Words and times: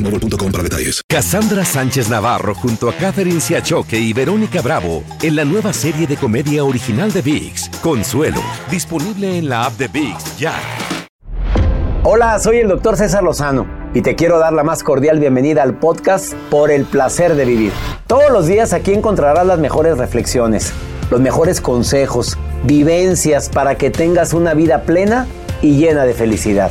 boostmobile.com 0.00 0.52
para 0.52 0.62
detalles. 0.62 1.02
Cassandra 1.08 1.64
Sánchez 1.64 2.08
Navarro 2.08 2.54
junto 2.54 2.88
a 2.88 2.94
Catherine 2.94 3.40
Siachoque 3.40 3.98
y 3.98 4.12
Verónica 4.12 4.62
Bravo 4.62 5.02
en 5.22 5.36
la 5.36 5.44
nueva 5.44 5.72
serie 5.72 6.06
de 6.06 6.16
comedia 6.16 6.64
original 6.64 7.12
de 7.12 7.22
VIX, 7.22 7.68
Consuelo, 7.82 8.40
disponible 8.70 9.38
en 9.38 9.48
la 9.48 9.66
app 9.66 9.74
de 9.74 9.88
VIX 9.88 10.38
ya. 10.38 10.54
Hola, 12.02 12.38
soy 12.38 12.58
el 12.58 12.68
doctor 12.68 12.96
César 12.96 13.22
Lozano 13.22 13.66
y 13.92 14.00
te 14.00 14.14
quiero 14.16 14.38
dar 14.38 14.52
la 14.52 14.62
más 14.62 14.82
cordial 14.82 15.18
bienvenida 15.18 15.62
al 15.62 15.78
podcast 15.78 16.32
Por 16.50 16.70
el 16.70 16.84
placer 16.84 17.34
de 17.34 17.44
vivir. 17.44 17.72
Todos 18.06 18.30
los 18.30 18.46
días 18.46 18.72
aquí 18.72 18.92
encontrarás 18.92 19.46
las 19.46 19.58
mejores 19.58 19.98
reflexiones, 19.98 20.72
los 21.10 21.20
mejores 21.20 21.60
consejos, 21.60 22.38
vivencias 22.64 23.48
para 23.48 23.76
que 23.76 23.90
tengas 23.90 24.32
una 24.32 24.54
vida 24.54 24.82
plena 24.82 25.26
y 25.60 25.76
llena 25.76 26.04
de 26.04 26.14
felicidad. 26.14 26.70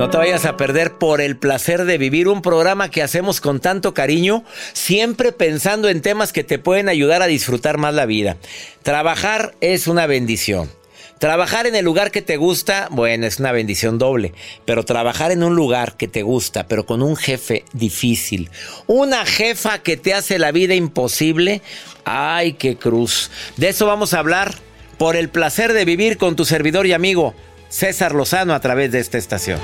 No 0.00 0.08
te 0.08 0.16
vayas 0.16 0.46
a 0.46 0.56
perder 0.56 0.94
por 0.94 1.20
el 1.20 1.36
placer 1.36 1.84
de 1.84 1.98
vivir 1.98 2.26
un 2.26 2.40
programa 2.40 2.90
que 2.90 3.02
hacemos 3.02 3.42
con 3.42 3.60
tanto 3.60 3.92
cariño, 3.92 4.44
siempre 4.72 5.30
pensando 5.30 5.90
en 5.90 6.00
temas 6.00 6.32
que 6.32 6.42
te 6.42 6.58
pueden 6.58 6.88
ayudar 6.88 7.20
a 7.20 7.26
disfrutar 7.26 7.76
más 7.76 7.92
la 7.92 8.06
vida. 8.06 8.38
Trabajar 8.82 9.54
es 9.60 9.88
una 9.88 10.06
bendición. 10.06 10.70
Trabajar 11.18 11.66
en 11.66 11.76
el 11.76 11.84
lugar 11.84 12.12
que 12.12 12.22
te 12.22 12.38
gusta, 12.38 12.88
bueno, 12.90 13.26
es 13.26 13.40
una 13.40 13.52
bendición 13.52 13.98
doble, 13.98 14.32
pero 14.64 14.86
trabajar 14.86 15.32
en 15.32 15.42
un 15.42 15.54
lugar 15.54 15.98
que 15.98 16.08
te 16.08 16.22
gusta, 16.22 16.66
pero 16.66 16.86
con 16.86 17.02
un 17.02 17.14
jefe 17.14 17.66
difícil, 17.74 18.48
una 18.86 19.26
jefa 19.26 19.82
que 19.82 19.98
te 19.98 20.14
hace 20.14 20.38
la 20.38 20.50
vida 20.50 20.74
imposible, 20.74 21.60
ay, 22.06 22.54
qué 22.54 22.76
cruz. 22.76 23.30
De 23.58 23.68
eso 23.68 23.84
vamos 23.84 24.14
a 24.14 24.20
hablar 24.20 24.54
por 24.96 25.14
el 25.14 25.28
placer 25.28 25.74
de 25.74 25.84
vivir 25.84 26.16
con 26.16 26.36
tu 26.36 26.46
servidor 26.46 26.86
y 26.86 26.94
amigo 26.94 27.34
César 27.68 28.14
Lozano 28.14 28.54
a 28.54 28.60
través 28.60 28.92
de 28.92 29.00
esta 29.00 29.18
estación. 29.18 29.60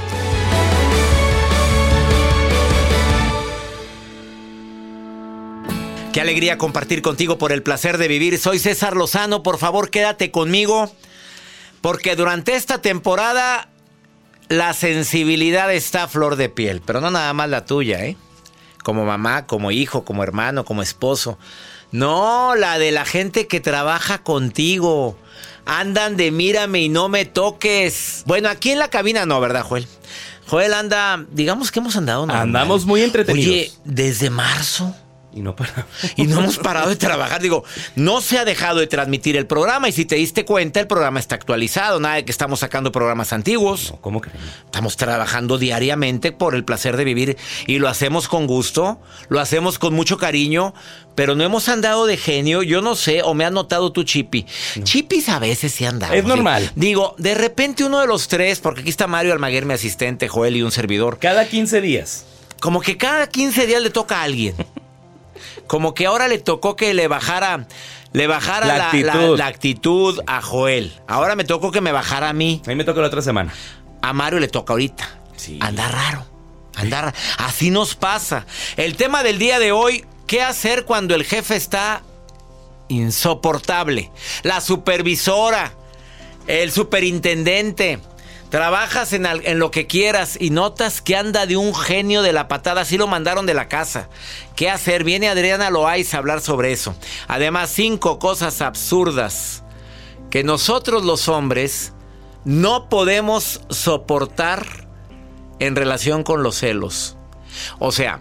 Qué 6.17 6.23
alegría 6.23 6.57
compartir 6.57 7.03
contigo 7.03 7.37
por 7.37 7.53
el 7.53 7.63
placer 7.63 7.99
de 7.99 8.09
vivir. 8.09 8.39
Soy 8.39 8.59
César 8.59 8.97
Lozano, 8.97 9.43
por 9.43 9.59
favor 9.59 9.91
quédate 9.91 10.31
conmigo, 10.31 10.91
porque 11.83 12.17
durante 12.17 12.55
esta 12.55 12.81
temporada 12.81 13.69
la 14.49 14.73
sensibilidad 14.73 15.71
está 15.75 16.05
a 16.05 16.09
flor 16.09 16.37
de 16.37 16.49
piel, 16.49 16.81
pero 16.81 17.03
no 17.03 17.11
nada 17.11 17.35
más 17.35 17.51
la 17.51 17.67
tuya, 17.67 18.03
¿eh? 18.07 18.17
Como 18.83 19.05
mamá, 19.05 19.47
como 19.47 19.71
hijo, 19.71 20.07
como 20.07 20.23
hermano, 20.23 20.65
como 20.65 20.81
esposo. 20.81 21.39
No, 21.93 22.55
la 22.55 22.79
de 22.79 22.93
la 22.93 23.05
gente 23.05 23.47
que 23.47 23.61
trabaja 23.61 24.23
contigo. 24.23 25.19
Andan 25.67 26.17
de 26.17 26.31
mírame 26.31 26.81
y 26.81 26.89
no 26.89 27.11
me 27.11 27.27
toques. 27.27 28.23
Bueno, 28.25 28.49
aquí 28.49 28.71
en 28.71 28.79
la 28.79 28.89
cabina 28.89 29.27
no, 29.27 29.39
¿verdad, 29.39 29.65
Joel? 29.65 29.87
Joel 30.47 30.73
anda, 30.73 31.27
digamos 31.31 31.71
que 31.71 31.81
hemos 31.81 31.95
andado. 31.95 32.25
normal. 32.25 32.43
Andamos 32.43 32.87
muy 32.87 33.03
entretenidos. 33.03 33.51
Oye, 33.51 33.73
desde 33.85 34.31
marzo. 34.31 34.97
Y 35.37 35.43
no 35.43 35.55
para. 35.55 35.87
Y 36.17 36.27
no 36.27 36.39
hemos 36.41 36.57
parado 36.57 36.89
de 36.89 36.97
trabajar. 36.97 37.43
Digo, 37.43 37.63
no 37.95 38.23
se 38.23 38.39
ha 38.39 38.47
dejado 38.47 38.81
de 38.81 38.87
transmitir 38.87 39.37
el 39.37 39.47
programa. 39.47 39.87
Y 39.87 39.93
si 39.93 40.07
te 40.07 40.17
diste 40.17 40.47
cuenta, 40.47 40.81
el 40.81 40.87
programa 40.87 41.21
está 41.21 41.35
actualizado. 41.35 42.01
Nada 42.01 42.15
de 42.15 42.25
que 42.25 42.33
estamos 42.33 42.61
sacando 42.61 42.91
programas 42.91 43.35
antiguos. 43.35 43.91
No, 43.91 44.01
¿Cómo 44.01 44.23
que? 44.23 44.31
Estamos 44.65 44.97
trabajando 44.97 45.59
diariamente 45.59 46.33
por 46.33 46.55
el 46.55 46.65
placer 46.65 46.97
de 46.97 47.05
vivir. 47.05 47.37
Y 47.67 47.79
lo 47.79 47.89
hacemos 47.89 48.29
con 48.29 48.47
gusto. 48.47 48.99
Lo 49.29 49.39
hacemos 49.39 49.79
con 49.79 49.93
mucho 49.93 50.17
cariño. 50.17 50.73
Pero 51.15 51.35
no 51.35 51.45
hemos 51.45 51.69
andado 51.69 52.07
de 52.07 52.17
genio. 52.17 52.63
Yo 52.63 52.81
no 52.81 52.97
sé. 52.97 53.21
O 53.23 53.35
me 53.35 53.45
has 53.45 53.53
notado 53.53 53.93
tú, 53.93 54.05
Chipi. 54.05 54.47
Chipis 54.85 55.29
a 55.29 55.39
veces 55.39 55.71
sí 55.73 55.85
andamos. 55.85 56.17
Es 56.17 56.25
normal. 56.25 56.71
Digo, 56.77 57.15
de 57.19 57.35
repente 57.35 57.85
uno 57.85 58.01
de 58.01 58.07
los 58.07 58.29
tres, 58.29 58.61
porque 58.61 58.81
aquí 58.81 58.91
está 58.91 59.07
Mario 59.07 59.35
Almaguer, 59.35 59.67
mi 59.67 59.75
asistente, 59.75 60.29
Joel 60.29 60.57
y 60.57 60.63
un 60.63 60.73
servidor. 60.73 61.19
Cada 61.19 61.47
15 61.47 61.83
días. 61.83 62.25
Como 62.61 62.81
que 62.81 62.97
cada 62.97 63.29
15 63.29 63.67
días 63.67 63.83
le 63.83 63.91
toca 63.91 64.21
a 64.21 64.23
alguien. 64.23 64.55
Como 65.67 65.95
que 65.95 66.07
ahora 66.07 66.29
le 66.29 66.39
tocó 66.39 66.77
que 66.77 66.95
le 66.95 67.09
bajara, 67.09 67.67
le 68.13 68.27
bajara 68.27 68.67
La 68.67 68.79
la, 68.79 68.85
actitud. 68.87 69.07
la- 69.31 69.37
la 69.37 69.47
actitud 69.47 70.21
a 70.27 70.41
Joel. 70.43 70.93
Ahora 71.09 71.35
me 71.37 71.45
tocó 71.45 71.71
que 71.73 71.81
me 71.81 71.93
bajara 71.93 72.29
a 72.29 72.33
mí. 72.33 72.63
A 72.67 72.69
mí 72.69 72.75
me 72.77 72.85
toca 72.85 73.01
la 73.01 73.09
otra 73.09 73.23
semana. 73.23 73.53
A 74.03 74.13
Mario 74.13 74.39
le 74.41 74.49
toca 74.49 74.73
ahorita. 74.73 75.09
Sí. 75.37 75.59
Anda 75.61 75.89
raro. 75.89 76.25
Anda 76.77 77.03
ra- 77.03 77.15
Así 77.39 77.71
nos 77.71 77.95
pasa. 77.95 78.47
El 78.77 78.97
tema 78.97 79.23
del 79.23 79.39
día 79.39 79.59
de 79.59 79.73
hoy, 79.73 80.05
¿qué 80.27 80.43
hacer 80.43 80.85
cuando 80.85 81.15
el 81.15 81.25
jefe 81.25 81.57
está 81.57 82.03
insoportable? 82.89 84.11
La 84.43 84.61
supervisora, 84.61 85.73
el 86.47 86.71
superintendente. 86.73 87.99
Trabajas 88.51 89.13
en, 89.13 89.59
lo 89.59 89.71
que 89.71 89.87
quieras 89.87 90.37
y 90.41 90.51
notas 90.51 91.03
que 91.03 91.17
anda 91.17 91.47
de 91.47 91.57
un 91.57 91.75
genio 91.75 92.23
de 92.23 92.33
la 92.33 92.47
patada, 92.47 92.83
así 92.83 92.97
lo 92.97 93.09
mandaron 93.09 93.45
de 93.45 93.55
la 93.55 93.69
casa. 93.69 94.09
¿Qué 94.55 94.71
hacer? 94.71 95.03
Viene 95.03 95.29
Adriana 95.29 95.71
Loaiz 95.71 96.15
a 96.15 96.19
hablar 96.19 96.41
sobre 96.41 96.73
eso. 96.73 96.95
Además, 97.27 97.71
cinco 97.71 98.19
cosas 98.19 98.63
absurdas 98.63 99.65
que 100.31 100.45
nosotros 100.45 101.05
los 101.05 101.29
hombres 101.29 101.93
no 102.45 102.89
podemos 102.89 103.63
soportar 103.69 104.87
en 105.59 105.75
relación 105.75 106.23
con 106.23 106.45
los 106.45 106.57
celos. 106.57 107.17
O 107.81 107.91
sea, 107.91 108.21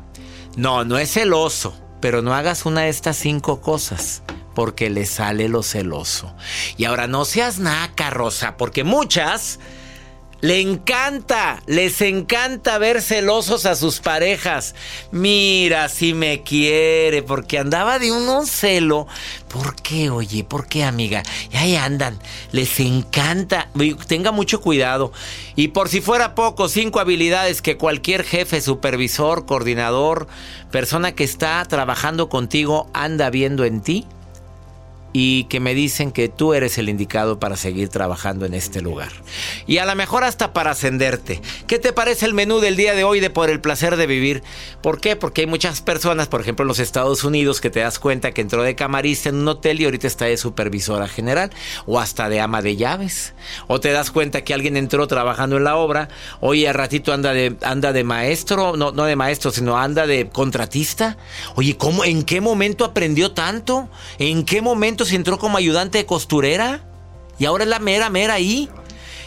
no, 0.56 0.86
no 0.86 0.98
es 0.98 1.12
celoso, 1.12 1.78
pero 2.02 2.24
no 2.24 2.34
hagas 2.34 2.66
una 2.66 2.82
de 2.82 2.90
estas 2.90 3.18
cinco 3.18 3.62
cosas. 3.62 4.24
Porque 4.56 4.90
le 4.90 5.06
sale 5.06 5.50
lo 5.50 5.64
celoso. 5.64 6.34
Y 6.78 6.86
ahora 6.86 7.08
no 7.08 7.26
seas 7.26 7.60
naca, 7.60 8.10
Rosa, 8.10 8.56
porque 8.56 8.86
muchas 8.86 9.60
Le 10.42 10.60
encanta, 10.60 11.64
les 11.66 12.02
encanta 12.02 12.78
ver 12.78 13.02
celosos 13.02 13.66
a 13.66 13.76
sus 13.76 14.00
parejas. 14.00 14.76
Mira, 15.12 15.90
si 15.90 16.14
me 16.14 16.44
quiere, 16.44 17.24
porque 17.24 17.58
andaba 17.58 18.00
de 18.00 18.12
un 18.12 18.46
celo. 18.46 19.08
¿Por 19.48 19.76
qué, 19.76 20.10
oye? 20.10 20.44
¿Por 20.44 20.68
qué, 20.68 20.84
amiga? 20.84 21.24
Y 21.52 21.58
ahí 21.58 21.76
andan, 21.76 22.20
les 22.52 22.80
encanta. 22.80 23.70
Tenga 24.08 24.32
mucho 24.32 24.62
cuidado. 24.62 25.14
Y 25.56 25.70
por 25.70 25.90
si 25.90 26.02
fuera 26.02 26.36
poco, 26.36 26.68
cinco 26.68 27.00
habilidades 27.00 27.62
que 27.62 27.78
cualquier 27.78 28.24
jefe, 28.24 28.62
supervisor, 28.62 29.46
coordinador, 29.46 30.28
persona 30.70 31.14
que 31.14 31.24
está 31.24 31.64
trabajando 31.66 32.30
contigo 32.30 32.90
anda 32.94 33.30
viendo 33.30 33.64
en 33.64 33.82
ti 33.82 34.06
y 35.18 35.46
que 35.46 35.62
me 35.62 35.74
dicen 35.74 36.12
que 36.12 36.28
tú 36.28 36.54
eres 36.54 36.78
el 36.78 36.90
indicado 36.90 37.40
para 37.40 37.56
seguir 37.56 37.88
trabajando 37.88 38.46
en 38.46 38.54
este 38.54 38.82
lugar. 38.82 39.14
Y 39.66 39.78
a 39.78 39.86
lo 39.86 39.96
mejor 39.96 40.26
hasta 40.26 40.52
para 40.52 40.72
ascenderte. 40.72 41.42
¿Qué 41.68 41.80
te 41.80 41.94
parece 41.94 42.26
el 42.26 42.34
menú 42.34 42.60
del 42.60 42.76
día 42.76 42.96
de 42.96 43.06
hoy 43.06 43.22
de 43.22 43.30
Por 43.30 43.50
el 43.50 43.62
placer 43.62 43.96
de 43.96 44.08
vivir? 44.08 44.44
¿Por 44.82 45.00
qué? 45.00 45.16
Porque 45.16 45.40
hay 45.40 45.48
muchas 45.48 45.80
personas, 45.80 46.28
por 46.28 46.42
ejemplo 46.42 46.64
en 46.64 46.68
los 46.68 46.80
Estados 46.80 47.24
Unidos, 47.24 47.62
que 47.62 47.70
te 47.70 47.80
das 47.80 47.98
cuenta 47.98 48.34
que 48.34 48.42
entró 48.42 48.62
de 48.62 48.76
camarista 48.76 49.30
en 49.30 49.36
un 49.36 49.48
hotel 49.48 49.80
y 49.80 49.86
ahorita 49.86 50.06
está 50.06 50.26
de 50.26 50.36
supervisora 50.36 51.08
general 51.08 51.50
o 51.86 51.98
hasta 51.98 52.28
de 52.28 52.42
ama 52.42 52.62
de 52.62 52.76
llaves. 52.76 53.36
O 53.68 53.80
te 53.80 53.94
das 53.94 54.12
cuenta 54.12 54.44
que 54.44 54.54
alguien 54.54 54.76
entró 54.76 55.08
trabajando 55.08 55.56
en 55.56 55.64
la 55.64 55.78
obra, 55.78 56.10
hoy 56.42 56.66
a 56.66 56.74
ratito 56.74 57.14
anda 57.14 57.32
de, 57.32 57.56
anda 57.62 57.94
de 57.94 58.04
maestro, 58.04 58.76
no, 58.76 58.92
no 58.92 59.06
de 59.06 59.16
maestro, 59.16 59.52
sino 59.52 59.78
anda 59.78 60.08
de 60.08 60.28
contratista. 60.28 61.16
Oye, 61.56 61.78
¿cómo, 61.78 62.04
¿en 62.04 62.24
qué 62.24 62.42
momento 62.42 62.84
aprendió 62.84 63.32
tanto? 63.32 63.88
¿En 64.20 64.44
qué 64.44 64.62
momento 64.62 65.05
entró 65.14 65.38
como 65.38 65.58
ayudante 65.58 66.00
de 66.00 66.06
costurera 66.06 66.84
y 67.38 67.46
ahora 67.46 67.64
es 67.64 67.70
la 67.70 67.80
mera, 67.80 68.10
mera 68.10 68.36
ahí. 68.36 68.70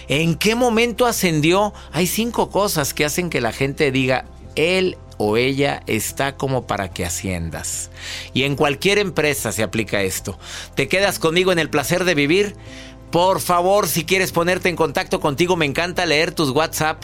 ¿En 0.08 0.36
qué 0.36 0.54
momento 0.54 1.06
ascendió? 1.06 1.74
Hay 1.92 2.06
cinco 2.06 2.50
cosas 2.50 2.94
que 2.94 3.04
hacen 3.04 3.28
que 3.28 3.40
la 3.40 3.52
gente 3.52 3.92
diga, 3.92 4.24
él 4.56 4.96
o 5.18 5.36
ella 5.36 5.82
está 5.86 6.36
como 6.36 6.66
para 6.66 6.90
que 6.90 7.04
asciendas. 7.04 7.90
Y 8.32 8.44
en 8.44 8.56
cualquier 8.56 8.98
empresa 8.98 9.52
se 9.52 9.62
aplica 9.62 10.02
esto. 10.02 10.38
¿Te 10.74 10.88
quedas 10.88 11.18
conmigo 11.18 11.52
en 11.52 11.58
el 11.58 11.68
placer 11.68 12.04
de 12.04 12.14
vivir? 12.14 12.56
Por 13.10 13.40
favor, 13.40 13.88
si 13.88 14.04
quieres 14.04 14.32
ponerte 14.32 14.68
en 14.68 14.76
contacto 14.76 15.18
contigo, 15.20 15.56
me 15.56 15.64
encanta 15.64 16.04
leer 16.04 16.32
tus 16.32 16.50
WhatsApp 16.50 17.02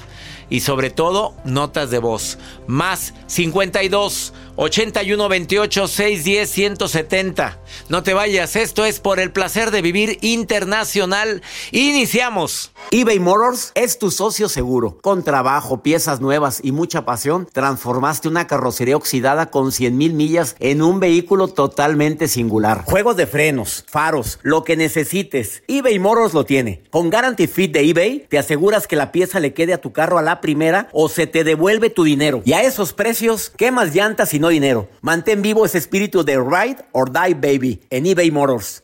y 0.50 0.60
sobre 0.60 0.90
todo 0.90 1.34
notas 1.44 1.90
de 1.90 1.98
voz. 1.98 2.38
Más 2.66 3.14
52 3.26 4.34
81 4.56 5.28
28 5.28 5.88
610 5.88 6.50
170. 6.50 7.58
No 7.88 8.02
te 8.02 8.14
vayas, 8.14 8.54
esto 8.54 8.84
es 8.84 9.00
por 9.00 9.18
el 9.18 9.32
placer 9.32 9.70
de 9.70 9.82
vivir 9.82 10.18
internacional. 10.20 11.42
Iniciamos. 11.72 12.72
eBay 12.90 13.18
Motors 13.18 13.72
es 13.74 13.98
tu 13.98 14.10
socio 14.10 14.48
seguro. 14.48 14.98
Con 15.02 15.24
trabajo, 15.24 15.82
piezas 15.82 16.20
nuevas 16.20 16.60
y 16.62 16.70
mucha 16.70 17.04
pasión, 17.04 17.48
transformaste 17.52 18.28
una 18.28 18.46
carrocería 18.46 18.96
oxidada 18.96 19.50
con 19.50 19.72
100 19.72 19.96
mil 19.96 20.14
millas 20.14 20.54
en 20.60 20.82
un 20.82 21.00
vehículo 21.00 21.48
totalmente 21.48 22.28
singular. 22.28 22.84
Juegos 22.84 23.16
de 23.16 23.26
frenos, 23.26 23.84
faros, 23.88 24.38
lo 24.42 24.62
que 24.62 24.76
necesites. 24.76 25.62
eBay 25.66 25.98
Motors 25.98 26.32
lo 26.32 26.44
tiene. 26.44 26.84
Con 26.90 27.10
Guarantee 27.10 27.48
Fit 27.48 27.72
de 27.72 27.88
eBay, 27.88 28.26
te 28.28 28.38
aseguras 28.38 28.86
que 28.86 28.96
la 28.96 29.10
pieza 29.10 29.40
le 29.40 29.52
quede 29.52 29.74
a 29.74 29.80
tu 29.80 29.92
carro 29.92 30.18
a 30.18 30.22
la 30.22 30.40
primera 30.40 30.88
o 30.92 31.08
se 31.08 31.26
te 31.26 31.42
devuelve 31.42 31.90
tu 31.90 32.04
dinero. 32.04 32.42
Y 32.44 32.52
a 32.52 32.62
esos 32.62 32.92
precios, 32.92 33.52
¿qué 33.56 33.72
más 33.72 33.94
llantas 33.94 34.32
y 34.34 34.43
no 34.44 34.52
dinero? 34.52 34.92
Mantén 35.00 35.40
vivo 35.40 35.64
ese 35.64 35.80
espíritu 35.80 36.20
de 36.20 36.36
Ride 36.36 36.84
or 36.92 37.08
Die 37.08 37.32
Baby 37.32 37.80
en 37.88 38.04
eBay 38.04 38.30
Motors 38.30 38.83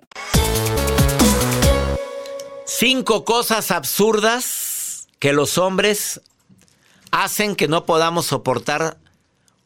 Cinco 2.73 3.25
cosas 3.25 3.69
absurdas 3.69 5.07
que 5.19 5.33
los 5.33 5.57
hombres 5.57 6.21
hacen 7.11 7.57
que 7.57 7.67
no 7.67 7.85
podamos 7.85 8.27
soportar 8.27 8.97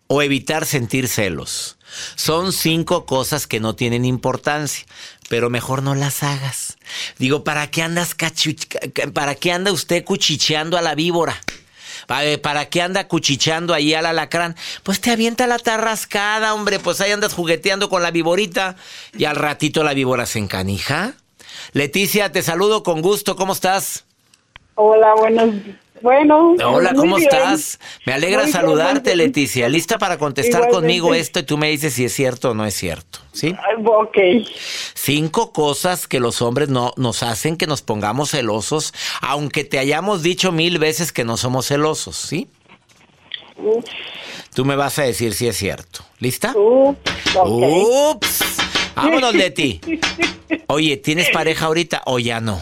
o 0.08 0.24
evitar 0.24 0.66
sentir 0.66 1.08
celos. 1.08 1.78
Son 2.16 2.52
cinco 2.52 3.06
cosas 3.06 3.46
que 3.46 3.60
no 3.60 3.76
tienen 3.76 4.06
importancia, 4.06 4.88
pero 5.30 5.52
mejor 5.52 5.84
no 5.84 5.94
las 5.94 6.24
hagas. 6.24 6.78
Digo, 7.20 7.44
¿para 7.44 7.70
qué 7.70 7.84
andas 7.84 8.16
para 9.14 9.36
qué 9.36 9.52
anda 9.52 9.72
usted 9.72 10.04
cuchicheando 10.04 10.76
a 10.76 10.82
la 10.82 10.96
víbora? 10.96 11.40
¿Para 12.42 12.66
qué 12.70 12.82
anda 12.82 13.08
cuchicheando 13.08 13.76
ahí 13.76 13.94
al 13.94 14.08
alacrán? 14.08 14.56
Pues 14.82 15.00
te 15.00 15.12
avienta 15.12 15.46
la 15.46 15.60
tarrascada, 15.60 16.56
hombre. 16.56 16.80
Pues 16.80 17.00
ahí 17.02 17.12
andas 17.12 17.34
jugueteando 17.34 17.88
con 17.88 18.02
la 18.02 18.12
víborita 18.12 18.76
y 19.16 19.26
al 19.26 19.36
ratito 19.36 19.84
la 19.84 19.94
víbora 19.94 20.26
se 20.26 20.40
encanija. 20.40 21.14
Leticia, 21.74 22.32
te 22.32 22.42
saludo 22.42 22.84
con 22.84 23.02
gusto. 23.02 23.36
¿Cómo 23.36 23.54
estás? 23.54 24.06
Hola, 24.76 25.14
buenos. 25.16 25.56
Bueno. 26.02 26.56
Hola, 26.64 26.94
¿cómo 26.94 27.18
estás? 27.18 27.80
Me 28.06 28.14
alegra 28.14 28.48
saludarte, 28.48 29.16
Leticia. 29.16 29.70
¿Lista 29.70 29.98
para 29.98 30.18
contestar 30.18 30.70
conmigo 30.70 31.16
esto 31.16 31.40
y 31.40 31.44
tú 31.44 31.58
me 31.58 31.70
dices 31.70 31.94
si 31.94 32.06
es 32.06 32.14
cierto 32.14 32.52
o 32.52 32.54
no 32.54 32.66
es 32.66 32.76
cierto? 32.76 33.20
¿Sí? 33.32 33.56
Ok. 33.86 34.18
Cinco 34.94 35.52
cosas 35.52 36.08
que 36.08 36.20
los 36.20 36.42
hombres 36.42 36.70
no 36.70 36.94
nos 36.98 37.24
hacen 37.24 37.58
que 37.58 37.66
nos 37.66 37.82
pongamos 37.82 38.32
celosos, 38.32 38.94
aunque 39.22 39.64
te 39.64 39.80
hayamos 39.80 40.22
dicho 40.22 40.52
mil 40.52 40.78
veces 40.78 41.12
que 41.12 41.24
no 41.24 41.38
somos 41.38 41.68
celosos, 41.68 42.18
¿sí? 42.18 42.50
Tú 44.54 44.66
me 44.66 44.76
vas 44.76 45.00
a 45.00 45.04
decir 45.04 45.34
si 45.34 45.48
es 45.48 45.58
cierto. 45.58 46.02
¿Lista? 46.20 46.54
Ups. 46.56 48.65
Vámonos, 48.96 49.34
Leti. 49.36 49.82
Oye, 50.68 50.98
¿tienes 50.98 51.30
pareja 51.30 51.66
ahorita 51.66 52.02
o 52.06 52.20
ya 52.20 52.40
no? 52.42 52.62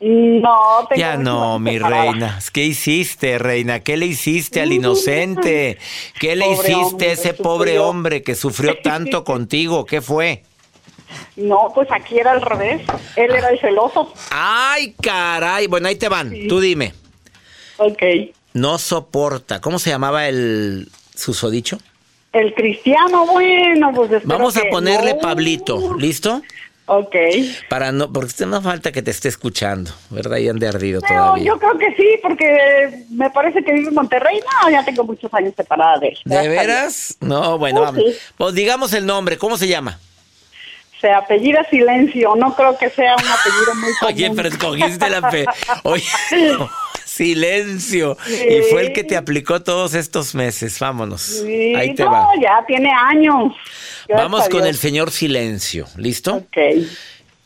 No, 0.00 0.86
tengo 0.88 1.00
Ya 1.00 1.16
no, 1.16 1.58
mi 1.58 1.78
reina. 1.78 2.38
¿Qué 2.52 2.64
hiciste, 2.64 3.38
reina? 3.38 3.80
¿Qué 3.80 3.96
le 3.96 4.06
hiciste 4.06 4.60
al 4.60 4.72
inocente? 4.72 5.78
¿Qué 6.20 6.36
le 6.36 6.44
Pobre 6.46 6.54
hiciste 6.72 6.82
hombre 6.84 7.08
a 7.08 7.12
ese 7.12 7.34
pobre 7.34 7.70
sufrió. 7.72 7.86
hombre 7.88 8.22
que 8.22 8.34
sufrió 8.34 8.76
tanto 8.82 9.24
contigo? 9.24 9.86
¿Qué 9.86 10.02
fue? 10.02 10.42
No, 11.36 11.70
pues 11.74 11.88
aquí 11.90 12.18
era 12.18 12.32
al 12.32 12.42
revés. 12.42 12.82
Él 13.16 13.30
era 13.34 13.48
el 13.50 13.58
celoso. 13.60 14.12
Ay, 14.30 14.94
caray. 15.00 15.68
Bueno, 15.68 15.88
ahí 15.88 15.96
te 15.96 16.08
van. 16.08 16.32
Tú 16.48 16.60
dime. 16.60 16.92
Ok. 17.78 18.02
No 18.52 18.78
soporta. 18.78 19.60
¿Cómo 19.60 19.78
se 19.78 19.90
llamaba 19.90 20.28
el 20.28 20.88
susodicho? 21.14 21.78
El 22.34 22.52
cristiano, 22.54 23.26
bueno, 23.26 23.92
pues 23.94 24.10
espero 24.12 24.36
Vamos 24.38 24.56
a 24.56 24.62
que 24.62 24.68
ponerle 24.68 25.14
no. 25.14 25.20
Pablito. 25.20 25.94
¿Listo? 25.96 26.42
Ok. 26.86 27.14
Para 27.70 27.92
no, 27.92 28.12
porque 28.12 28.44
no 28.44 28.60
falta 28.60 28.92
que 28.92 29.00
te 29.02 29.10
esté 29.10 29.28
escuchando, 29.28 29.90
¿verdad? 30.10 30.36
Y 30.36 30.48
ande 30.50 30.68
ardido 30.68 31.00
Pero 31.00 31.14
todavía. 31.22 31.44
yo 31.44 31.58
creo 31.58 31.78
que 31.78 31.94
sí, 31.96 32.06
porque 32.22 33.04
me 33.10 33.30
parece 33.30 33.64
que 33.64 33.72
vive 33.72 33.88
en 33.88 33.94
Monterrey. 33.94 34.38
No, 34.62 34.68
ya 34.70 34.84
tengo 34.84 35.04
muchos 35.04 35.32
años 35.32 35.54
separada 35.56 35.98
de 36.00 36.08
él. 36.08 36.18
¿De 36.26 36.48
veras? 36.48 37.16
No, 37.20 37.56
bueno, 37.56 37.80
Oh, 37.80 37.84
vamos. 37.84 38.02
sí. 38.04 38.14
Pues 38.36 38.54
digamos 38.54 38.92
el 38.92 39.06
nombre, 39.06 39.38
¿cómo 39.38 39.56
se 39.56 39.66
llama? 39.68 39.98
Se 41.00 41.10
apellida 41.10 41.64
Silencio. 41.70 42.34
No 42.36 42.54
creo 42.54 42.76
que 42.76 42.90
sea 42.90 43.14
un 43.14 43.28
apellido 43.28 43.74
muy 43.76 43.92
común. 44.00 44.14
Oye, 44.14 44.30
pero 44.36 44.48
escogiste 44.48 45.08
la. 45.08 45.30
Oye, 45.84 46.04
silencio. 47.14 48.16
Sí. 48.26 48.34
Y 48.48 48.62
fue 48.70 48.86
el 48.86 48.92
que 48.92 49.04
te 49.04 49.16
aplicó 49.16 49.62
todos 49.62 49.94
estos 49.94 50.34
meses. 50.34 50.78
Vámonos. 50.78 51.20
Sí, 51.22 51.74
Ahí 51.74 51.94
te 51.94 52.04
no, 52.04 52.10
va. 52.12 52.28
ya 52.40 52.64
tiene 52.66 52.90
años. 52.90 53.52
Gracias 54.08 54.30
Vamos 54.30 54.48
con 54.48 54.66
el 54.66 54.76
señor 54.76 55.10
silencio. 55.10 55.86
¿Listo? 55.96 56.36
Ok. 56.36 56.56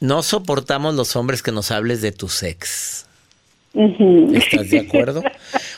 No 0.00 0.22
soportamos 0.22 0.94
los 0.94 1.16
hombres 1.16 1.42
que 1.42 1.52
nos 1.52 1.70
hables 1.70 2.00
de 2.02 2.12
tu 2.12 2.28
sex. 2.28 3.07
¿Estás 3.74 4.70
de 4.70 4.80
acuerdo? 4.80 5.22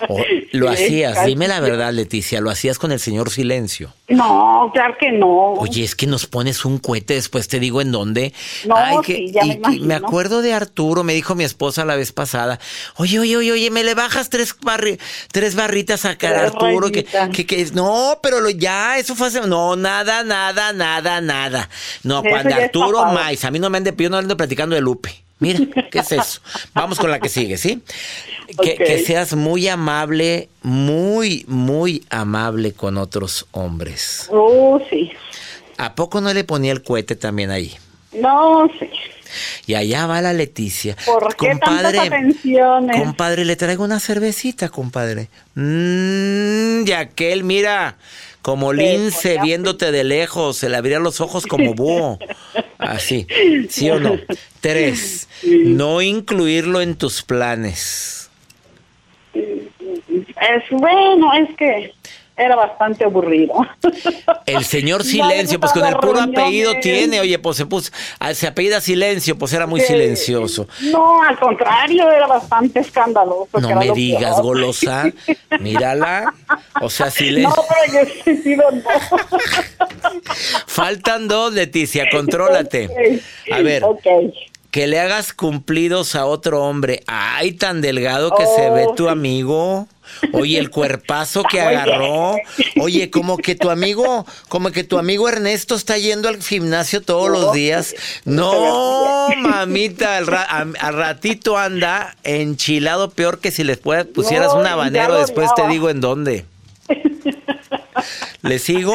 O 0.09 0.19
lo 0.53 0.69
hacías, 0.71 1.27
dime 1.27 1.49
la 1.49 1.61
verdad, 1.61 1.93
Leticia, 1.93 2.41
lo 2.41 2.49
hacías 2.51 2.79
con 2.79 2.93
el 2.93 3.01
señor 3.01 3.31
silencio. 3.31 3.93
No, 4.09 4.71
claro 4.73 4.95
que 4.99 5.13
no. 5.13 5.53
Oye, 5.55 5.85
es 5.85 5.95
que 5.95 6.07
nos 6.07 6.27
pones 6.27 6.65
un 6.65 6.79
cohete, 6.79 7.15
después 7.15 7.49
te 7.49 7.59
digo 7.61 7.81
en 7.81 7.93
dónde. 7.93 8.33
No, 8.67 9.03
que, 9.03 9.17
sí, 9.17 9.33
ya 9.33 9.43
me 9.43 9.47
y 9.47 9.51
que- 9.51 9.57
imagino. 9.57 9.95
acuerdo 9.97 10.41
de 10.41 10.53
Arturo, 10.55 11.05
me 11.05 11.15
dijo 11.15 11.35
mi 11.35 11.45
esposa 11.45 11.85
la 11.85 11.97
vez 11.97 12.13
pasada. 12.13 12.59
Oye, 12.97 13.19
oye, 13.19 13.37
oye, 13.37 13.53
oye, 13.53 13.71
me 13.71 13.85
le 13.85 13.95
bajas 13.95 14.31
tres, 14.31 14.57
barri- 14.61 14.99
tres 15.33 15.55
barritas 15.55 16.05
a 16.05 16.17
cara 16.17 16.45
Arturo. 16.45 16.91
Que, 16.91 17.05
que, 17.33 17.45
que- 17.47 17.67
no, 17.75 18.19
pero 18.23 18.41
lo- 18.41 18.51
ya, 18.51 18.99
eso 18.99 19.15
fue 19.15 19.27
hace. 19.27 19.41
No, 19.43 19.77
nada, 19.77 20.23
nada, 20.25 20.73
nada, 20.73 21.21
nada. 21.21 21.69
No, 22.05 22.23
cuando 22.23 22.55
Arturo. 22.55 23.05
Mais, 23.13 23.45
a 23.45 23.51
mí 23.51 23.59
no 23.59 23.69
me 23.69 23.79
ande, 23.79 23.93
yo 23.99 24.11
no 24.11 24.17
ando 24.17 24.37
platicando 24.37 24.75
de 24.75 24.81
Lupe. 24.81 25.11
Mira, 25.41 25.61
¿qué 25.91 25.99
es 25.99 26.13
eso? 26.13 26.41
Vamos 26.75 26.99
con 26.99 27.11
la 27.11 27.19
que 27.19 27.31
sigue, 27.31 27.57
¿sí? 27.57 27.83
Que, 28.63 29.03
seas 29.05 29.35
muy 29.35 29.69
amable, 29.69 30.51
muy, 30.63 31.45
muy 31.49 32.05
amable 32.11 32.73
con 32.75 32.99
otros 32.99 33.47
hombres. 33.53 34.29
Oh, 34.31 34.81
sí. 34.91 35.11
¿A 35.79 35.95
poco 35.95 36.21
no 36.21 36.33
le 36.35 36.45
ponía 36.45 36.73
el 36.73 36.83
cohete 36.83 37.17
también 37.17 37.51
ahí? 37.51 37.75
No, 38.13 38.69
sí. 38.79 38.91
Y 39.67 39.75
allá 39.75 40.07
va 40.07 40.21
la 40.21 40.35
Leticia. 40.35 40.97
¿Por 41.07 41.35
qué 41.37 41.57
tantas 41.57 41.95
atenciones? 41.95 43.01
compadre, 43.01 43.45
le 43.47 43.57
traigo 43.57 43.85
una 43.85 44.01
cervecita, 44.01 44.69
compadre. 44.69 45.31
Mmm, 45.55 46.87
y 46.87 46.93
aquel, 46.93 47.45
mira, 47.45 47.97
como 48.43 48.73
lince 48.73 49.39
viéndote 49.43 49.91
de 49.91 50.05
lejos, 50.05 50.59
se 50.59 50.69
le 50.69 50.77
abrían 50.77 51.03
los 51.03 51.21
ojos 51.21 51.47
como 51.47 51.73
búho. 51.75 52.19
Así, 52.81 53.27
¿sí 53.69 53.91
o 53.91 54.01
no? 54.01 54.19
Tres, 54.61 55.29
no 55.43 56.01
incluirlo 56.03 56.81
en 56.81 56.97
tus 56.97 57.23
planes. 57.23 58.31
Es 59.35 60.65
bueno, 60.71 61.33
es 61.35 61.55
que 61.57 61.93
era 62.41 62.57
bastante 62.57 63.05
aburrido. 63.05 63.55
El 64.47 64.65
señor 64.65 65.05
Silencio, 65.11 65.61
pues 65.61 65.73
con 65.73 65.85
el 65.85 65.97
puro 65.97 66.21
apellido 66.21 66.73
tiene, 66.81 67.21
oye, 67.21 67.39
pues 67.39 67.57
se 67.59 67.67
puso, 67.67 67.91
ah, 68.19 68.33
se 68.35 68.47
apellida 68.47 68.81
Silencio, 68.81 69.37
pues 69.39 69.53
era 69.53 69.67
muy 69.67 69.81
Sí. 69.81 69.89
silencioso. 69.89 70.67
No, 70.93 71.23
al 71.23 71.39
contrario, 71.39 72.11
era 72.11 72.27
bastante 72.27 72.81
escandaloso. 72.81 73.61
No 73.61 73.77
me 73.77 73.91
digas, 73.93 74.33
peor. 74.35 74.43
golosa. 74.43 75.05
Mírala. 75.61 76.33
O 76.81 76.89
sea, 76.91 77.11
silencio. 77.11 77.51
No, 77.57 77.63
pero 77.69 78.01
en 78.01 78.07
ese 78.09 78.23
sentido 78.23 78.65
no. 78.71 78.83
Faltan 80.67 81.29
dos, 81.29 81.53
Leticia, 81.53 82.07
contrólate. 82.11 83.21
A 83.53 83.61
ver, 83.63 83.85
Ok. 83.85 84.07
Que 84.71 84.87
le 84.87 85.01
hagas 85.01 85.33
cumplidos 85.33 86.15
a 86.15 86.27
otro 86.27 86.63
hombre. 86.65 87.03
Ay, 87.07 87.53
tan 87.53 87.81
delgado 87.81 88.31
que 88.37 88.45
se 88.47 88.71
Oh, 88.71 88.75
ve 88.75 88.87
tu 88.97 89.05
sí. 89.05 89.09
amigo. 89.11 89.89
Oye, 90.33 90.59
el 90.59 90.71
cuerpazo 90.71 91.43
que 91.45 91.61
agarró. 91.61 92.37
Oye, 92.81 93.11
como 93.11 93.37
que 93.37 93.55
tu 93.57 93.69
amigo, 93.71 94.27
como 94.49 94.71
que 94.71 94.85
tu 94.85 94.99
amigo 94.99 95.29
Ernesto 95.29 95.75
está 95.75 95.99
yendo 95.99 96.29
al 96.29 96.43
gimnasio 96.43 97.01
todos 97.03 97.29
los 97.31 97.53
días. 97.53 97.95
No, 98.25 99.29
mamita, 99.39 100.17
al, 100.19 100.27
ra- 100.27 100.47
a- 100.49 100.67
al 100.87 100.95
ratito 100.95 101.59
anda 101.59 102.17
enchilado 102.23 103.11
peor 103.11 103.41
que 103.41 103.51
si 103.51 103.65
les 103.65 103.79
pusieras 103.79 104.53
No, 104.55 104.61
un 104.61 104.67
habanero. 104.67 105.19
Después 105.19 105.51
te 105.57 105.67
digo 105.69 105.91
en 105.91 106.01
dónde. 106.01 106.45
¿Le 108.43 108.59
sigo? 108.59 108.95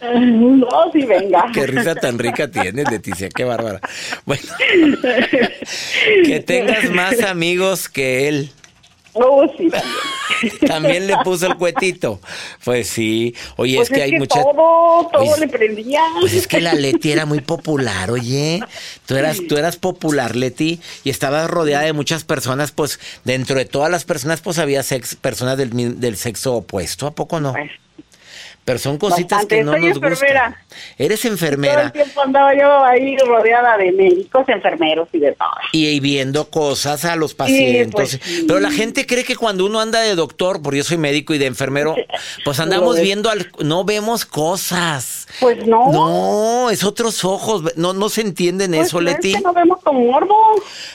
No, 0.20 0.68
sí, 0.92 1.02
venga. 1.04 1.46
Qué 1.52 1.66
risa 1.66 1.94
tan 1.94 2.18
rica 2.18 2.48
tienes, 2.50 2.90
Leticia, 2.90 3.28
qué 3.28 3.44
bárbara. 3.44 3.80
Bueno, 4.26 4.42
que 6.24 6.40
tengas 6.40 6.90
más 6.90 7.20
amigos 7.22 7.88
que 7.88 8.28
él. 8.28 8.50
Oh, 9.14 9.44
sí, 9.58 9.68
también. 9.68 10.58
También 10.68 11.06
le 11.08 11.16
puso 11.24 11.46
el 11.48 11.56
cuetito. 11.56 12.20
Pues 12.62 12.86
sí. 12.88 13.34
Oye, 13.56 13.74
Pues 13.76 13.90
es 13.90 13.96
que 13.96 14.02
hay 14.04 14.12
muchas. 14.12 14.44
todo, 14.44 15.08
todo 15.12 15.22
Oye, 15.22 15.40
le 15.40 15.48
prendía. 15.48 16.00
Pues 16.20 16.34
es 16.34 16.46
que 16.46 16.60
la 16.60 16.74
Leti 16.74 17.10
era 17.10 17.26
muy 17.26 17.40
popular, 17.40 18.12
oye. 18.12 18.60
Tú 19.06 19.16
eras, 19.16 19.38
tú 19.48 19.56
eras 19.56 19.76
popular, 19.76 20.36
Leti, 20.36 20.80
y 21.02 21.10
estabas 21.10 21.50
rodeada 21.50 21.84
de 21.84 21.92
muchas 21.92 22.22
personas, 22.22 22.70
pues 22.70 23.00
dentro 23.24 23.56
de 23.56 23.64
todas 23.64 23.90
las 23.90 24.04
personas, 24.04 24.40
pues 24.40 24.58
había 24.58 24.84
sex- 24.84 25.16
personas 25.16 25.58
del, 25.58 25.98
del 25.98 26.16
sexo 26.16 26.54
opuesto, 26.54 27.08
¿a 27.08 27.14
poco 27.16 27.40
no? 27.40 27.52
Pues, 27.54 27.70
Pero 28.68 28.78
son 28.78 28.98
cositas 28.98 29.38
Bastante. 29.38 29.56
que 29.56 29.64
no 29.64 29.72
Soy 29.72 29.80
nos 29.80 29.96
enfermera. 29.96 30.48
gustan. 30.60 30.84
Eres 30.98 31.22
Todo 31.22 31.32
enfermera. 31.32 31.82
el 31.84 31.92
tiempo 31.92 32.20
andaba 32.20 32.54
yo 32.54 32.84
ahí 32.84 33.16
rodeada 33.16 33.78
de 33.78 33.92
médicos, 33.92 34.46
enfermeros 34.46 35.08
y 35.14 35.20
de 35.20 35.32
todo. 35.32 35.48
y, 35.72 35.86
y 35.86 36.00
viendo 36.00 36.50
cosas 36.50 37.06
a 37.06 37.16
los 37.16 37.32
pacientes. 37.32 37.90
pues, 37.94 38.10
sí. 38.22 38.44
Pero 38.46 38.60
la 38.60 38.70
gente 38.70 39.06
cree 39.06 39.24
que 39.24 39.36
cuando 39.36 39.64
uno 39.64 39.80
anda 39.80 40.02
de 40.02 40.14
doctor, 40.14 40.60
porque 40.60 40.76
yo 40.76 40.84
soy 40.84 40.98
médico 40.98 41.32
y 41.32 41.38
de 41.38 41.46
enfermero, 41.46 41.96
pues 42.44 42.60
andamos 42.60 43.00
viendo, 43.00 43.30
al- 43.30 43.50
no 43.60 43.84
vemos 43.86 44.26
cosas. 44.26 45.26
Pues 45.40 45.66
no. 45.66 45.90
No, 45.90 46.68
es 46.68 46.84
otros 46.84 47.24
ojos. 47.24 47.62
No, 47.76 47.94
no 47.94 48.10
se 48.10 48.20
entienden 48.20 48.72
Pues 48.72 48.88
eso, 48.88 48.98
es 48.98 49.04
Leti. 49.04 49.32
que 49.32 49.40
no 49.40 49.54
vemos 49.54 49.78
con 49.82 49.96
morbo. 50.06 50.36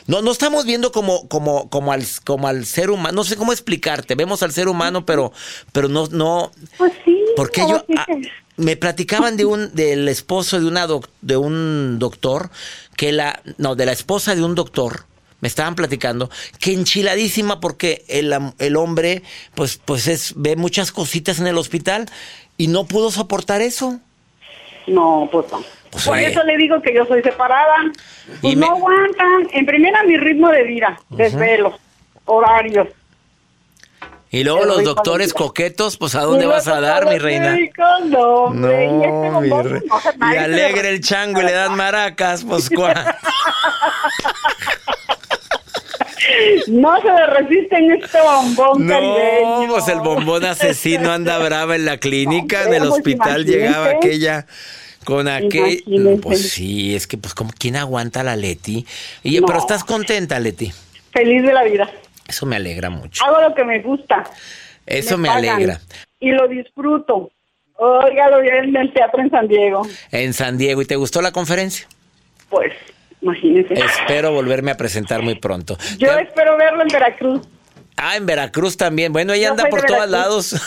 No, 0.06 0.22
no 0.22 0.32
estamos 0.32 0.66
viendo 0.68 0.92
como, 0.92 1.28
como, 1.28 1.72
como 1.72 1.92
al, 1.92 2.04
como 2.24 2.48
al 2.48 2.68
ser 2.68 2.92
humano. 2.92 3.16
No 3.16 3.24
sé 3.24 3.36
cómo 3.36 3.52
explicarte. 3.52 4.14
Vemos 4.14 4.44
al 4.44 4.52
ser 4.52 4.68
humano, 4.68 5.08
pero, 5.08 5.32
pero 5.72 5.88
no, 5.88 6.06
no. 6.12 6.52
Pues 6.78 6.92
sí. 7.04 7.23
Porque 7.36 7.62
yo 7.62 7.84
ah, 7.98 8.06
me 8.58 8.76
platicaban 8.78 9.38
de 9.38 9.46
un 9.46 9.74
del 9.74 10.08
esposo 10.08 10.60
de 10.60 10.68
una 10.68 10.86
doc- 10.88 11.10
de 11.22 11.38
un 11.38 11.98
doctor 12.00 12.50
que 12.96 13.12
la 13.12 13.42
no 13.58 13.76
de 13.76 13.86
la 13.86 13.92
esposa 13.92 14.36
de 14.36 14.44
un 14.44 14.56
doctor 14.56 15.06
me 15.42 15.48
estaban 15.48 15.76
platicando 15.76 16.30
que 16.60 16.72
enchiladísima 16.74 17.60
porque 17.60 18.06
el, 18.08 18.34
el 18.60 18.76
hombre 18.78 19.24
pues 19.56 19.78
pues 19.84 20.08
es 20.08 20.34
ve 20.38 20.56
muchas 20.56 20.92
cositas 20.92 21.40
en 21.40 21.48
el 21.48 21.58
hospital 21.58 22.10
y 22.58 22.68
no 22.68 22.86
pudo 22.86 23.10
soportar 23.12 23.62
eso. 23.62 24.00
No, 24.88 25.28
pues 25.32 25.52
no. 25.52 25.64
Pues, 25.90 26.06
Por 26.06 26.18
eso 26.20 26.44
le 26.44 26.58
digo 26.58 26.82
que 26.82 26.94
yo 26.94 27.06
soy 27.06 27.22
separada. 27.22 27.76
Pues 28.42 28.54
Y 28.54 28.56
me- 28.56 28.66
no 28.68 28.74
aguantan. 28.76 29.48
En 29.54 29.66
primera, 29.66 30.04
mi 30.04 30.18
ritmo 30.18 30.50
de 30.50 30.64
vida, 30.64 31.00
desvelos, 31.10 31.74
horarios. 32.26 32.88
Y 34.34 34.44
luego 34.44 34.66
los 34.66 34.84
doctores 34.84 35.32
coquetos, 35.32 35.96
pues 35.98 36.16
a 36.16 36.22
dónde 36.22 36.48
vas 36.48 36.68
a 36.68 36.82
dar, 36.82 37.08
mi 37.08 37.20
reina. 37.20 37.52
No, 37.52 37.60
y 37.60 37.66
este 37.66 37.82
No, 38.10 39.42
mi 39.42 39.50
bombón, 39.50 39.70
re- 39.70 39.82
no 40.18 40.34
y 40.34 40.38
alegre 40.38 40.90
el 40.90 41.02
chango 41.02 41.40
y 41.40 41.46
le 41.46 41.52
dan 41.52 41.76
maracas, 41.78 42.44
pues 42.44 42.68
cuá. 42.76 43.16
No 46.68 47.00
se 47.02 47.08
le 47.08 47.26
resisten 47.28 47.92
este 47.92 48.18
bombón 48.22 48.88
No, 48.88 48.94
caribeño. 48.94 49.68
pues 49.70 49.88
el 49.90 50.00
bombón 50.00 50.46
asesino 50.46 51.12
anda 51.12 51.38
brava 51.38 51.76
en 51.76 51.86
la 51.86 51.98
clínica, 51.98 52.64
en 52.64 52.74
el 52.74 52.80
pues 52.80 52.92
hospital 52.92 53.46
llegaba 53.46 53.90
aquella 53.90 54.48
con 55.04 55.28
aquel. 55.28 55.84
Imagínese. 55.86 56.22
Pues 56.24 56.50
sí, 56.50 56.96
es 56.96 57.06
que 57.06 57.18
pues 57.18 57.36
como 57.36 57.52
quién 57.58 57.76
aguanta 57.76 58.22
a 58.22 58.24
la 58.24 58.36
Leti. 58.36 58.86
Y 59.22 59.40
No. 59.40 59.46
pero 59.46 59.60
estás 59.60 59.84
contenta, 59.84 60.40
Leti. 60.40 60.72
Feliz 61.12 61.44
de 61.44 61.54
la 61.54 61.64
vida. 61.64 61.88
Eso 62.28 62.46
me 62.46 62.56
alegra 62.56 62.90
mucho. 62.90 63.24
Hago 63.26 63.42
lo 63.42 63.54
que 63.54 63.64
me 63.64 63.82
gusta. 63.82 64.24
Eso 64.86 65.18
me, 65.18 65.30
alegra. 65.30 65.80
Y 66.20 66.32
lo 66.32 66.48
disfruto. 66.48 67.32
Óigalo 67.76 68.42
bien 68.42 68.56
en 68.56 68.76
el 68.76 68.94
teatro 68.94 69.22
en 69.22 69.30
San 69.30 69.48
Diego. 69.48 69.82
En 70.12 70.34
San 70.34 70.58
Diego, 70.58 70.82
¿y 70.82 70.86
te 70.86 70.96
gustó 70.96 71.22
la 71.22 71.32
conferencia? 71.32 71.88
Pues, 72.50 72.72
imagínese. 73.22 73.74
Espero 73.74 74.32
volverme 74.32 74.72
a 74.72 74.78
presentar 74.78 75.22
muy 75.22 75.36
pronto. 75.36 75.78
Yo 75.98 76.16
Te- 76.16 76.24
espero 76.24 76.58
verlo 76.58 76.84
en 76.84 76.88
Veracruz. 76.90 77.42
Ah, 77.96 78.16
en 78.18 78.26
Veracruz 78.26 78.76
también. 78.78 79.14
Bueno, 79.14 79.34
ella 79.34 79.52
anda 79.52 79.70
por 79.70 79.84
todos 79.86 80.10
lados. 80.10 80.56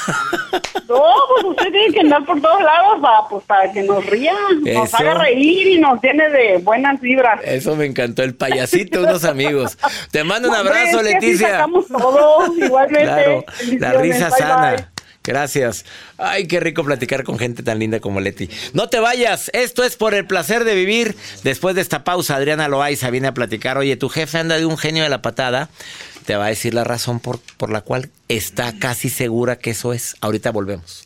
No, 0.89 1.03
pues 1.35 1.45
usted 1.45 1.73
tiene 1.73 1.93
que 1.93 2.01
andar 2.01 2.25
por 2.25 2.41
todos 2.41 2.63
lados 2.63 3.01
para, 3.03 3.29
pues, 3.29 3.45
para 3.45 3.73
que 3.73 3.83
nos 3.83 4.07
ría, 4.07 4.33
nos 4.73 4.95
haga 4.95 5.15
reír 5.15 5.67
y 5.67 5.79
nos 5.81 6.01
llene 6.01 6.31
de 6.31 6.59
buenas 6.59 7.01
vibras. 7.01 7.41
Eso 7.43 7.75
me 7.75 7.87
encantó, 7.87 8.23
el 8.23 8.37
payasito, 8.37 9.01
unos 9.03 9.25
amigos. 9.25 9.77
Te 10.13 10.23
mando 10.23 10.49
un 10.49 10.55
abrazo, 10.55 11.03
Leticia. 11.03 11.51
sacamos 11.51 11.89
todo, 11.89 12.55
igualmente. 12.65 13.05
Claro, 13.05 13.45
la 13.81 13.93
risa 13.95 14.29
bye, 14.29 14.39
sana. 14.39 14.71
bye. 14.71 14.87
Gracias. 15.25 15.85
Ay, 16.19 16.47
qué 16.47 16.61
rico 16.61 16.85
platicar 16.85 17.25
con 17.25 17.37
gente 17.37 17.65
tan 17.65 17.81
linda 17.81 17.99
como 17.99 18.21
Leti. 18.21 18.49
No 18.73 18.89
te 18.89 19.01
vayas, 19.01 19.51
esto 19.55 19.83
es 19.83 19.97
por 19.97 20.15
el 20.15 20.25
placer 20.25 20.63
de 20.63 20.77
vivir. 20.77 21.17
Después 21.43 21.75
de 21.75 21.81
esta 21.81 22.05
pausa, 22.05 22.37
Adriana 22.37 22.69
Loaiza 22.69 23.11
viene 23.11 23.27
a 23.27 23.35
platicar. 23.35 23.77
Oye, 23.77 23.97
tu 23.97 24.09
jefe 24.09 24.39
anda 24.39 24.57
de 24.57 24.67
un 24.67 24.79
genio 24.79 25.03
de 25.03 25.09
la 25.09 25.21
patada. 25.23 25.69
Te 26.27 26.37
va 26.37 26.47
a 26.47 26.49
decir 26.49 26.75
la 26.75 26.85
razón 26.85 27.21
por, 27.21 27.41
por 27.57 27.71
la 27.71 27.81
cual 27.81 28.11
está 28.29 28.79
casi 28.79 29.09
segura 29.09 29.59
que 29.59 29.71
eso 29.71 29.93
es. 29.93 30.17
Ahorita 30.21 30.51
volvemos. 30.51 31.06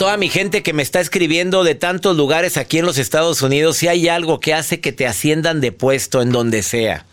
toda 0.00 0.16
mi 0.16 0.30
gente 0.30 0.62
que 0.62 0.72
me 0.72 0.82
está 0.82 0.98
escribiendo 1.00 1.62
de 1.62 1.74
tantos 1.74 2.16
lugares 2.16 2.56
aquí 2.56 2.78
en 2.78 2.86
los 2.86 2.96
Estados 2.96 3.42
Unidos, 3.42 3.76
si 3.76 3.86
hay 3.86 4.08
algo 4.08 4.40
que 4.40 4.54
hace 4.54 4.80
que 4.80 4.92
te 4.92 5.06
asciendan 5.06 5.60
de 5.60 5.72
puesto 5.72 6.22
en 6.22 6.32
donde 6.32 6.62
sea, 6.62 7.04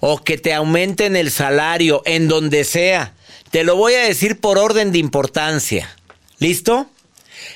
o 0.00 0.24
que 0.24 0.36
te 0.36 0.52
aumenten 0.52 1.14
el 1.14 1.30
salario 1.30 2.02
en 2.06 2.26
donde 2.26 2.64
sea, 2.64 3.14
te 3.52 3.62
lo 3.62 3.76
voy 3.76 3.94
a 3.94 4.02
decir 4.02 4.40
por 4.40 4.58
orden 4.58 4.90
de 4.90 4.98
importancia. 4.98 5.96
¿Listo? 6.40 6.88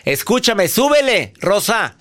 Escúchame, 0.04 0.68
súbele, 0.68 1.34
Rosa. 1.40 1.96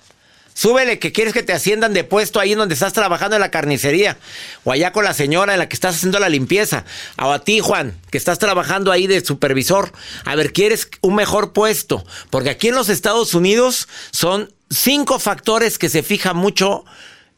Súbele 0.58 0.98
que 0.98 1.12
quieres 1.12 1.32
que 1.32 1.44
te 1.44 1.52
asciendan 1.52 1.94
de 1.94 2.02
puesto 2.02 2.40
ahí 2.40 2.50
en 2.50 2.58
donde 2.58 2.74
estás 2.74 2.92
trabajando 2.92 3.36
en 3.36 3.42
la 3.42 3.52
carnicería. 3.52 4.18
O 4.64 4.72
allá 4.72 4.90
con 4.90 5.04
la 5.04 5.14
señora 5.14 5.52
en 5.52 5.60
la 5.60 5.68
que 5.68 5.76
estás 5.76 5.94
haciendo 5.94 6.18
la 6.18 6.28
limpieza. 6.28 6.84
O 7.16 7.30
a 7.30 7.44
ti, 7.44 7.60
Juan, 7.60 7.96
que 8.10 8.18
estás 8.18 8.40
trabajando 8.40 8.90
ahí 8.90 9.06
de 9.06 9.24
supervisor. 9.24 9.92
A 10.24 10.34
ver, 10.34 10.52
¿quieres 10.52 10.88
un 11.00 11.14
mejor 11.14 11.52
puesto? 11.52 12.04
Porque 12.30 12.50
aquí 12.50 12.66
en 12.70 12.74
los 12.74 12.88
Estados 12.88 13.34
Unidos 13.34 13.86
son 14.10 14.52
cinco 14.68 15.20
factores 15.20 15.78
que 15.78 15.88
se 15.88 16.02
fija 16.02 16.34
mucho 16.34 16.84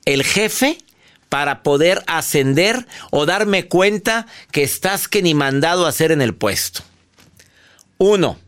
el 0.06 0.24
jefe 0.24 0.78
para 1.28 1.62
poder 1.62 2.02
ascender 2.06 2.86
o 3.10 3.26
darme 3.26 3.68
cuenta 3.68 4.28
que 4.50 4.62
estás 4.62 5.08
que 5.08 5.20
ni 5.20 5.34
mandado 5.34 5.84
a 5.84 5.90
hacer 5.90 6.10
en 6.10 6.22
el 6.22 6.34
puesto. 6.34 6.80
Uno, 7.98 8.38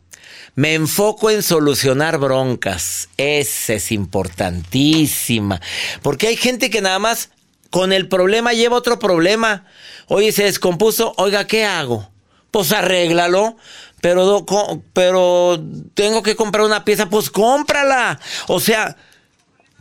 me 0.54 0.74
enfoco 0.74 1.30
en 1.30 1.42
solucionar 1.42 2.18
broncas. 2.18 3.08
Esa 3.16 3.74
es 3.74 3.92
importantísima. 3.92 5.60
Porque 6.02 6.28
hay 6.28 6.36
gente 6.36 6.70
que 6.70 6.82
nada 6.82 6.98
más 6.98 7.30
con 7.70 7.92
el 7.92 8.08
problema 8.08 8.52
lleva 8.52 8.76
otro 8.76 8.98
problema. 8.98 9.64
Oye, 10.08 10.32
se 10.32 10.44
descompuso. 10.44 11.14
Oiga, 11.16 11.46
¿qué 11.46 11.64
hago? 11.64 12.10
Pues 12.50 12.72
arréglalo. 12.72 13.56
Pero, 14.00 14.44
pero 14.92 15.62
tengo 15.94 16.22
que 16.22 16.36
comprar 16.36 16.64
una 16.64 16.84
pieza. 16.84 17.08
Pues 17.08 17.30
cómprala. 17.30 18.20
O 18.48 18.60
sea, 18.60 18.96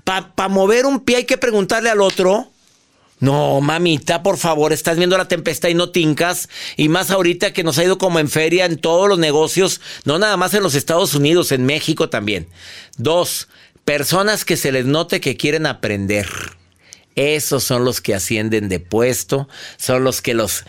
para 0.03 0.47
mover 0.47 0.85
un 0.85 1.01
pie 1.01 1.17
hay 1.17 1.25
que 1.25 1.37
preguntarle 1.37 1.89
al 1.89 2.01
otro. 2.01 2.50
No, 3.21 3.61
mamita, 3.61 4.23
por 4.23 4.37
favor, 4.37 4.73
estás 4.73 4.97
viendo 4.97 5.17
la 5.17 5.27
tempestad 5.27 5.69
y 5.69 5.75
no 5.75 5.91
tincas. 5.91 6.49
Y 6.75 6.89
más 6.89 7.11
ahorita 7.11 7.53
que 7.53 7.63
nos 7.63 7.77
ha 7.77 7.83
ido 7.83 7.99
como 7.99 8.19
en 8.19 8.29
feria 8.29 8.65
en 8.65 8.77
todos 8.77 9.07
los 9.07 9.19
negocios, 9.19 9.79
no 10.05 10.19
nada 10.19 10.37
más 10.37 10.53
en 10.55 10.63
los 10.63 10.75
Estados 10.75 11.13
Unidos, 11.13 11.51
en 11.51 11.65
México 11.65 12.09
también. 12.09 12.47
Dos, 12.97 13.47
personas 13.85 14.43
que 14.43 14.57
se 14.57 14.71
les 14.71 14.85
note 14.85 15.21
que 15.21 15.37
quieren 15.37 15.67
aprender. 15.67 16.27
Esos 17.15 17.63
son 17.63 17.85
los 17.85 18.01
que 18.01 18.15
ascienden 18.15 18.69
de 18.69 18.79
puesto, 18.79 19.47
son 19.77 20.03
los 20.03 20.21
que 20.21 20.33
los 20.33 20.63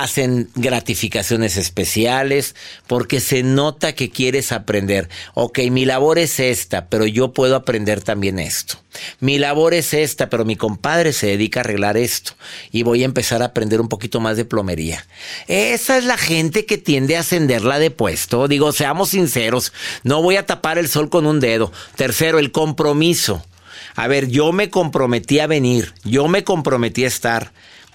hacen 0.00 0.48
gratificaciones 0.54 1.58
especiales 1.58 2.54
porque 2.86 3.20
se 3.20 3.42
nota 3.42 3.94
que 3.94 4.08
quieres 4.08 4.50
aprender. 4.50 5.10
Ok, 5.34 5.58
mi 5.70 5.84
labor 5.84 6.18
es 6.18 6.40
esta, 6.40 6.86
pero 6.86 7.06
yo 7.06 7.34
puedo 7.34 7.56
aprender 7.56 8.00
también 8.00 8.38
esto. 8.38 8.78
Mi 9.20 9.38
labor 9.38 9.74
es 9.74 9.92
esta, 9.92 10.30
pero 10.30 10.46
mi 10.46 10.56
compadre 10.56 11.12
se 11.12 11.26
dedica 11.26 11.60
a 11.60 11.64
arreglar 11.64 11.98
esto 11.98 12.32
y 12.70 12.84
voy 12.84 13.02
a 13.02 13.06
empezar 13.06 13.42
a 13.42 13.46
aprender 13.46 13.82
un 13.82 13.88
poquito 13.88 14.18
más 14.18 14.38
de 14.38 14.46
plomería. 14.46 15.04
Esa 15.46 15.98
es 15.98 16.04
la 16.04 16.16
gente 16.16 16.64
que 16.64 16.78
tiende 16.78 17.18
a 17.18 17.20
ascenderla 17.20 17.78
de 17.78 17.90
puesto. 17.90 18.48
Digo, 18.48 18.72
seamos 18.72 19.10
sinceros, 19.10 19.74
no 20.04 20.22
voy 20.22 20.36
a 20.36 20.46
tapar 20.46 20.78
el 20.78 20.88
sol 20.88 21.10
con 21.10 21.26
un 21.26 21.38
dedo. 21.38 21.70
Tercero, 21.96 22.38
el 22.38 22.50
compromiso. 22.50 23.44
A 23.94 24.06
ver, 24.08 24.28
yo 24.28 24.52
me 24.52 24.70
comprometí 24.70 25.38
a 25.38 25.46
venir, 25.46 25.92
yo 26.02 26.28
me 26.28 26.44
comprometí 26.44 27.04
a 27.04 27.08
estar. 27.08 27.52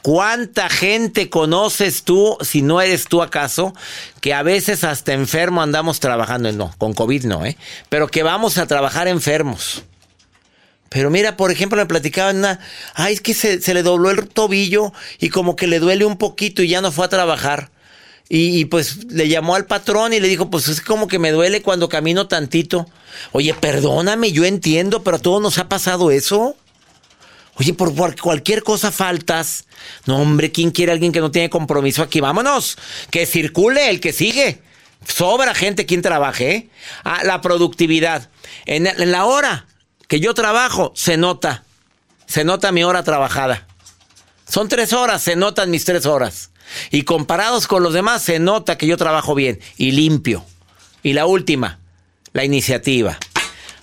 ¿Cuánta 0.08 0.70
gente 0.70 1.30
conoces 1.30 2.04
tú, 2.04 2.38
si 2.40 2.62
no 2.62 2.80
eres 2.80 3.10
tú 3.10 3.22
acaso, 3.22 3.74
que 4.22 4.34
a 4.34 4.42
veces 4.42 4.86
hasta 4.86 5.12
enfermo 5.12 5.62
andamos 5.62 6.00
trabajando? 6.00 6.50
No, 6.54 6.74
con 6.78 6.94
COVID 6.94 7.26
no, 7.26 7.46
¿eh? 7.46 7.58
Pero 7.90 8.08
que 8.08 8.24
vamos 8.24 8.58
a 8.58 8.68
trabajar 8.68 9.10
enfermos. 9.10 9.84
Pero 10.88 11.10
mira, 11.10 11.36
por 11.36 11.52
ejemplo, 11.52 11.78
me 11.78 11.88
platicaban 11.88 12.38
una, 12.38 12.62
ay, 12.94 13.16
es 13.16 13.20
que 13.20 13.34
se, 13.34 13.74
le 13.74 13.84
dobló 13.84 14.10
el 14.10 14.30
tobillo 14.30 14.94
y 15.20 15.28
como 15.28 15.58
que 15.58 15.68
le 15.68 15.80
duele 15.80 16.06
un 16.06 16.18
poquito 16.18 16.64
y 16.64 16.70
ya 16.70 16.80
no 16.80 16.94
fue 16.94 17.04
a 17.04 17.10
trabajar. 17.10 17.70
Y, 18.30 18.62
y, 18.62 18.64
pues 18.64 19.12
le 19.12 19.28
llamó 19.28 19.56
al 19.56 19.66
patrón 19.66 20.14
y 20.14 20.22
le 20.22 20.30
dijo, 20.30 20.50
pues 20.50 20.70
es 20.70 20.80
como 20.80 21.10
que 21.10 21.20
me 21.20 21.34
duele 21.34 21.62
cuando 21.62 21.90
camino 21.90 22.30
tantito. 22.30 22.88
Oye, 23.34 23.54
perdóname, 23.54 24.32
yo 24.32 24.46
entiendo, 24.46 25.04
pero 25.04 25.18
a 25.18 25.20
todos 25.20 25.42
nos 25.42 25.58
ha 25.58 25.68
pasado 25.68 26.12
eso. 26.12 26.56
Oye, 27.60 27.74
por, 27.74 27.94
cualquier 28.20 28.64
cosa 28.64 28.92
faltas. 28.92 29.66
No, 30.06 30.18
hombre, 30.18 30.52
¿quién 30.52 30.72
quiere 30.72 30.92
a 30.92 30.94
alguien 30.94 31.12
que 31.12 31.20
no 31.20 31.32
tiene 31.32 31.50
compromiso 31.50 32.04
aquí? 32.04 32.20
Vámonos. 32.20 32.78
Que 33.10 33.26
circule 33.26 33.90
el 33.90 34.00
que 34.00 34.14
sigue. 34.14 34.62
Sobra 35.06 35.56
gente 35.56 35.86
quien 35.86 36.02
trabaje. 36.02 36.52
¿eh? 36.52 36.70
Ah, 37.04 37.22
la 37.24 37.42
productividad. 37.42 38.30
En, 38.66 38.86
en 38.86 39.12
la 39.12 39.26
hora 39.26 39.66
que 40.08 40.20
yo 40.20 40.34
trabajo, 40.34 40.94
se 40.96 41.18
nota. 41.18 41.64
Se 42.28 42.44
nota 42.44 42.72
mi 42.72 42.84
hora 42.84 43.04
trabajada. 43.04 43.66
Son 44.48 44.70
tres 44.70 44.94
horas, 44.94 45.22
se 45.24 45.36
notan 45.36 45.72
mis 45.72 45.84
tres 45.84 46.06
horas. 46.06 46.52
Y 46.92 47.04
comparados 47.04 47.68
con 47.68 47.82
los 47.82 47.94
demás, 47.94 48.22
se 48.22 48.40
nota 48.40 48.78
que 48.78 48.88
yo 48.88 48.98
trabajo 48.98 49.34
bien 49.34 49.60
y 49.78 49.92
limpio. 49.92 50.46
Y 51.02 51.14
la 51.14 51.26
última, 51.26 51.80
la 52.34 52.44
iniciativa. 52.44 53.18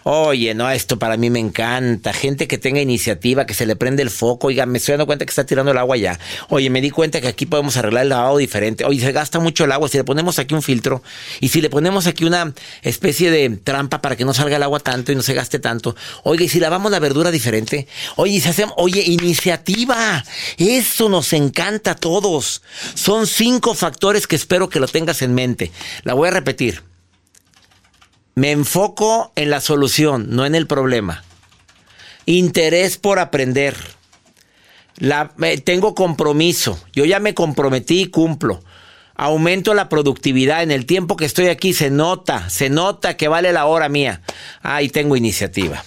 Oye, 0.07 0.55
no, 0.55 0.71
esto 0.71 0.99
para 0.99 1.17
mí 1.17 1.31
me 1.31 1.39
encanta. 1.39 2.13
Gente 2.13 2.47
que 2.47 2.59
tenga 2.59 2.79
iniciativa, 2.79 3.47
que 3.47 3.55
se 3.55 3.65
le 3.65 3.75
prende 3.75 4.03
el 4.03 4.11
foco. 4.11 4.49
Oiga, 4.49 4.67
me 4.67 4.77
estoy 4.77 4.93
dando 4.93 5.07
cuenta 5.07 5.25
que 5.25 5.31
está 5.31 5.45
tirando 5.47 5.73
el 5.73 5.79
agua 5.79 5.97
ya. 5.97 6.19
Oye, 6.51 6.69
me 6.69 6.83
di 6.83 6.91
cuenta 6.91 7.23
que 7.23 7.29
aquí 7.29 7.47
podemos 7.47 7.79
arreglar 7.79 8.03
el 8.03 8.11
lavado 8.11 8.37
diferente. 8.37 8.85
Oye, 8.85 9.01
se 9.01 9.13
gasta 9.13 9.41
mucho 9.41 9.65
el 9.65 9.73
agua. 9.73 9.89
Si 9.89 9.97
le 9.97 10.05
ponemos 10.05 10.39
aquí 10.39 10.55
un 10.55 10.61
filtro 10.61 11.03
y 11.41 11.49
si 11.49 11.63
le 11.63 11.71
ponemos 11.71 12.07
aquí 12.07 12.27
una 12.27 12.53
especie 12.83 13.31
de 13.31 13.49
trampa 13.57 14.03
para 14.03 14.15
que 14.15 14.27
no 14.27 14.35
salga 14.35 14.57
el 14.57 14.63
agua 14.63 14.79
tanto 14.79 15.11
y 15.11 15.17
no 15.17 15.23
se 15.23 15.33
gaste 15.33 15.59
tanto. 15.59 15.97
Oiga, 16.23 16.45
y 16.45 16.51
si 16.51 16.61
lavamos 16.61 16.93
la 16.93 16.99
verdura 16.99 17.31
diferente. 17.31 17.89
Oye, 18.17 18.35
y 18.35 18.41
si 18.43 18.49
hacemos, 18.51 18.75
oye, 18.77 19.01
iniciativa. 19.01 20.23
Eso 20.59 21.09
nos 21.09 21.33
encanta 21.33 21.93
a 21.93 21.97
todos. 21.97 22.61
Son 22.95 23.27
cinco 23.27 23.75
factores 23.75 24.27
que 24.27 24.37
espero 24.37 24.69
que 24.69 24.81
lo 24.81 24.87
tengas 24.87 25.23
en 25.23 25.33
mente. 25.33 25.73
La 26.03 26.13
voy 26.13 26.29
a 26.29 26.31
repetir. 26.31 26.94
Me 28.35 28.51
enfoco 28.51 29.33
en 29.37 29.51
la 29.51 29.61
solución, 29.61 30.27
no 30.31 30.45
en 30.47 30.55
el 30.55 30.67
problema. 30.67 31.23
Interés 32.27 32.97
por 32.97 33.19
aprender. 33.19 33.77
Tengo 35.65 35.95
compromiso. 35.95 36.83
Yo 36.93 37.05
ya 37.05 37.21
me 37.21 37.35
comprometí 37.35 38.03
y 38.03 38.07
cumplo. 38.07 38.63
Aumento 39.15 39.75
la 39.75 39.89
productividad. 39.89 40.63
En 40.63 40.71
el 40.73 40.87
tiempo 40.87 41.17
que 41.17 41.27
estoy 41.27 41.49
aquí 41.49 41.75
se 41.75 41.91
nota, 41.91 42.49
se 42.51 42.71
nota 42.71 43.17
que 43.17 43.29
vale 43.29 43.53
la 43.53 43.67
hora 43.67 43.89
mía. 43.89 44.23
Ahí 44.63 44.89
tengo 44.89 45.17
iniciativa. 45.17 45.85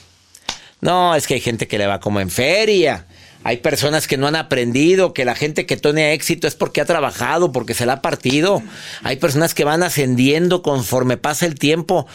No, 0.80 1.16
es 1.16 1.26
que 1.26 1.34
hay 1.34 1.42
gente 1.42 1.68
que 1.68 1.78
le 1.78 1.88
va 1.88 2.00
como 2.00 2.22
en 2.22 2.30
feria. 2.30 3.07
Hay 3.48 3.56
personas 3.56 4.08
que 4.08 4.18
no 4.18 4.28
han 4.28 4.36
aprendido, 4.36 5.14
que 5.14 5.24
la 5.24 5.34
gente 5.34 5.66
que 5.66 5.78
tiene 5.78 6.12
éxito 6.12 6.50
es 6.50 6.56
porque 6.56 6.82
ha 6.82 6.86
trabajado, 6.86 7.54
porque 7.54 7.74
se 7.74 7.86
la 7.86 7.94
ha 7.94 8.02
partido. 8.02 8.62
Hay 9.04 9.16
personas 9.16 9.54
que 9.54 9.64
van 9.64 9.84
ascendiendo 9.84 10.62
conforme 10.62 11.16
pasa 11.16 11.46
el 11.46 11.56
tiempo. 11.56 12.08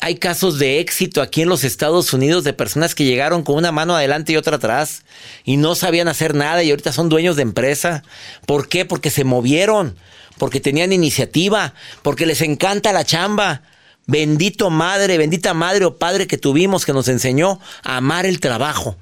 Hay 0.00 0.16
casos 0.16 0.58
de 0.58 0.80
éxito 0.80 1.22
aquí 1.22 1.42
en 1.42 1.48
los 1.48 1.62
Estados 1.62 2.12
Unidos 2.12 2.42
de 2.42 2.54
personas 2.54 2.96
que 2.96 3.04
llegaron 3.04 3.44
con 3.44 3.54
una 3.54 3.70
mano 3.70 3.94
adelante 3.94 4.32
y 4.32 4.36
otra 4.36 4.56
atrás 4.56 5.04
y 5.44 5.58
no 5.58 5.76
sabían 5.76 6.08
hacer 6.08 6.34
nada 6.34 6.64
y 6.64 6.70
ahorita 6.70 6.92
son 6.92 7.08
dueños 7.08 7.36
de 7.36 7.42
empresa. 7.42 8.02
¿Por 8.44 8.68
qué? 8.68 8.84
Porque 8.84 9.10
se 9.10 9.22
movieron, 9.22 9.94
porque 10.38 10.58
tenían 10.58 10.92
iniciativa, 10.92 11.72
porque 12.02 12.26
les 12.26 12.40
encanta 12.40 12.92
la 12.92 13.04
chamba. 13.04 13.62
Bendito 14.08 14.70
madre, 14.70 15.18
bendita 15.18 15.54
madre 15.54 15.84
o 15.84 15.98
padre 15.98 16.26
que 16.26 16.36
tuvimos 16.36 16.84
que 16.84 16.92
nos 16.92 17.06
enseñó 17.06 17.60
a 17.84 17.98
amar 17.98 18.26
el 18.26 18.40
trabajo. 18.40 18.96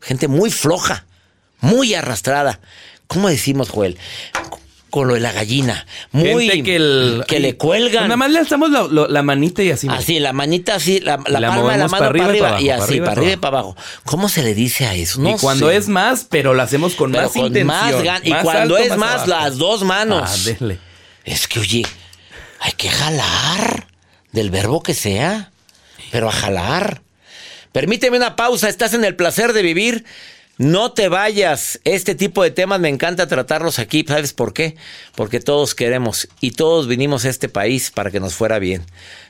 Gente 0.00 0.28
muy 0.28 0.50
floja 0.50 1.04
muy 1.60 1.94
arrastrada. 1.94 2.60
¿Cómo 3.06 3.28
decimos, 3.28 3.68
Joel? 3.70 3.96
Con 4.90 5.08
lo 5.08 5.14
de 5.14 5.20
la 5.20 5.32
gallina. 5.32 5.86
Muy. 6.12 6.48
Gente 6.48 6.62
que, 6.62 6.76
el- 6.76 7.24
que 7.28 7.38
le 7.40 7.56
cuelgan. 7.56 8.04
Nada 8.04 8.16
más 8.16 8.30
le 8.30 8.38
alzamos 8.38 8.70
la, 8.70 9.22
manita 9.22 9.62
y 9.62 9.70
así. 9.70 9.88
Así, 9.90 10.20
la 10.20 10.32
manita 10.32 10.76
así, 10.76 11.00
la, 11.00 11.18
la 11.26 11.40
La 11.40 11.48
palma 11.48 11.72
de 11.72 11.78
la 11.78 11.88
mano 11.88 12.04
para 12.06 12.12
para 12.18 12.24
arriba 12.30 12.60
y 12.60 12.70
así, 12.70 13.00
para 13.00 13.12
arriba 13.12 13.32
y 13.32 13.36
para 13.36 13.58
abajo. 13.58 13.76
¿Cómo 14.04 14.28
se 14.28 14.42
le 14.42 14.54
dice 14.54 14.86
a 14.86 14.94
eso? 14.94 15.20
No 15.20 15.30
y 15.30 15.34
cuando 15.38 15.68
sé. 15.68 15.76
es 15.76 15.88
más, 15.88 16.26
pero 16.30 16.54
lo 16.54 16.62
hacemos 16.62 16.94
con 16.94 17.10
Pero 17.12 17.24
más 17.24 17.32
con 17.32 17.46
intención. 17.46 17.66
más 17.66 17.94
gan- 18.02 18.20
Y 18.24 18.30
Más 18.30 18.42
cuando 18.44 18.76
alto, 18.76 18.78
es 18.92 18.96
más, 18.96 19.14
abajo. 19.22 19.26
las 19.26 19.58
dos 19.58 19.82
manos. 19.82 20.46
Ah. 20.60 20.66
Es 21.24 21.46
que, 21.48 21.60
oye, 21.60 21.84
hay 22.60 22.72
que 22.72 22.88
jalar 22.88 23.88
del 24.32 24.50
verbo 24.50 24.82
que 24.82 24.94
sea, 24.94 25.50
pero 26.10 26.28
a 26.28 26.32
jalar. 26.32 27.02
Permíteme 27.72 28.16
una 28.16 28.36
pausa, 28.36 28.68
estás 28.70 28.94
en 28.94 29.04
el 29.04 29.14
placer 29.16 29.52
de 29.52 29.62
vivir. 29.62 30.04
No 30.58 30.92
te 30.92 31.08
vayas. 31.08 31.80
Este 31.84 32.14
tipo 32.14 32.42
de 32.42 32.50
temas 32.50 32.80
me 32.80 32.88
encanta 32.88 33.26
tratarlos 33.26 33.78
aquí. 33.78 34.04
¿Sabes 34.08 34.32
por 34.32 34.54
qué? 34.54 34.76
Porque 35.14 35.38
todos 35.40 35.74
queremos 35.74 36.28
y 36.40 36.52
todos 36.52 36.88
vinimos 36.88 37.24
a 37.24 37.28
este 37.28 37.48
país 37.50 37.90
para 37.90 38.10
que 38.10 38.20
nos 38.20 38.34
fuera 38.34 38.58
bien. 38.58 38.82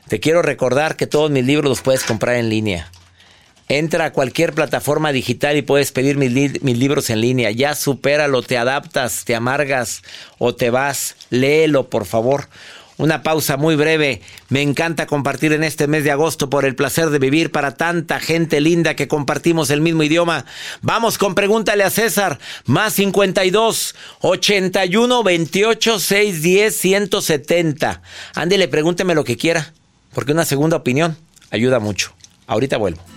Te 0.07 0.21
quiero 0.21 0.41
recordar 0.41 0.95
que 0.95 1.05
todos 1.07 1.29
mis 1.29 1.45
libros 1.45 1.69
los 1.69 1.81
puedes 1.81 2.03
comprar 2.05 2.35
en 2.37 2.49
línea. 2.49 2.89
Entra 3.69 4.05
a 4.05 4.13
cualquier 4.13 4.53
plataforma 4.53 5.11
digital 5.11 5.57
y 5.57 5.61
puedes 5.61 5.91
pedir 5.91 6.15
mis, 6.15 6.31
li- 6.31 6.59
mis 6.61 6.77
libros 6.77 7.09
en 7.09 7.19
línea. 7.19 7.51
Ya 7.51 7.75
supéralo, 7.75 8.41
te 8.41 8.57
adaptas, 8.57 9.25
te 9.25 9.35
amargas 9.35 10.03
o 10.37 10.55
te 10.55 10.69
vas. 10.69 11.17
Léelo, 11.29 11.89
por 11.89 12.05
favor. 12.05 12.47
Una 12.97 13.21
pausa 13.21 13.57
muy 13.57 13.75
breve. 13.75 14.21
Me 14.49 14.63
encanta 14.63 15.05
compartir 15.05 15.53
en 15.53 15.63
este 15.63 15.87
mes 15.87 16.03
de 16.03 16.11
agosto 16.11 16.49
por 16.49 16.65
el 16.65 16.75
placer 16.75 17.11
de 17.11 17.19
vivir 17.19 17.51
para 17.51 17.75
tanta 17.75 18.19
gente 18.19 18.59
linda 18.59 18.95
que 18.95 19.07
compartimos 19.07 19.69
el 19.69 19.81
mismo 19.81 20.01
idioma. 20.01 20.45
Vamos 20.81 21.19
con 21.19 21.35
Pregúntale 21.35 21.83
a 21.83 21.91
César. 21.91 22.39
Más 22.65 22.93
52 22.93 23.95
81 24.21 25.23
28 25.23 25.99
610 25.99 26.75
170. 26.75 28.01
Ándele, 28.33 28.67
pregúnteme 28.67 29.13
lo 29.13 29.23
que 29.23 29.37
quiera. 29.37 29.73
Porque 30.13 30.31
una 30.31 30.45
segunda 30.45 30.77
opinión 30.77 31.17
ayuda 31.51 31.79
mucho. 31.79 32.13
Ahorita 32.47 32.77
vuelvo. 32.77 33.16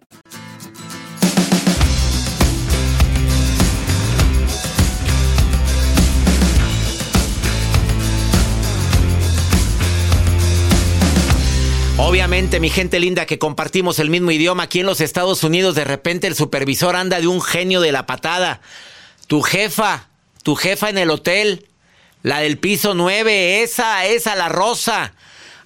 Obviamente, 12.11 12.59
mi 12.59 12.69
gente 12.69 12.99
linda 12.99 13.25
que 13.25 13.39
compartimos 13.39 13.97
el 13.97 14.09
mismo 14.09 14.31
idioma 14.31 14.63
aquí 14.63 14.81
en 14.81 14.85
los 14.85 14.99
Estados 14.99 15.45
Unidos, 15.45 15.75
de 15.75 15.85
repente 15.85 16.27
el 16.27 16.35
supervisor 16.35 16.97
anda 16.97 17.21
de 17.21 17.27
un 17.27 17.41
genio 17.41 17.79
de 17.79 17.93
la 17.93 18.05
patada. 18.05 18.59
Tu 19.27 19.41
jefa, 19.41 20.09
tu 20.43 20.55
jefa 20.55 20.89
en 20.89 20.97
el 20.97 21.09
hotel, 21.09 21.69
la 22.21 22.41
del 22.41 22.57
piso 22.57 22.95
9, 22.95 23.63
esa, 23.63 24.05
esa, 24.07 24.35
la 24.35 24.49
rosa. 24.49 25.13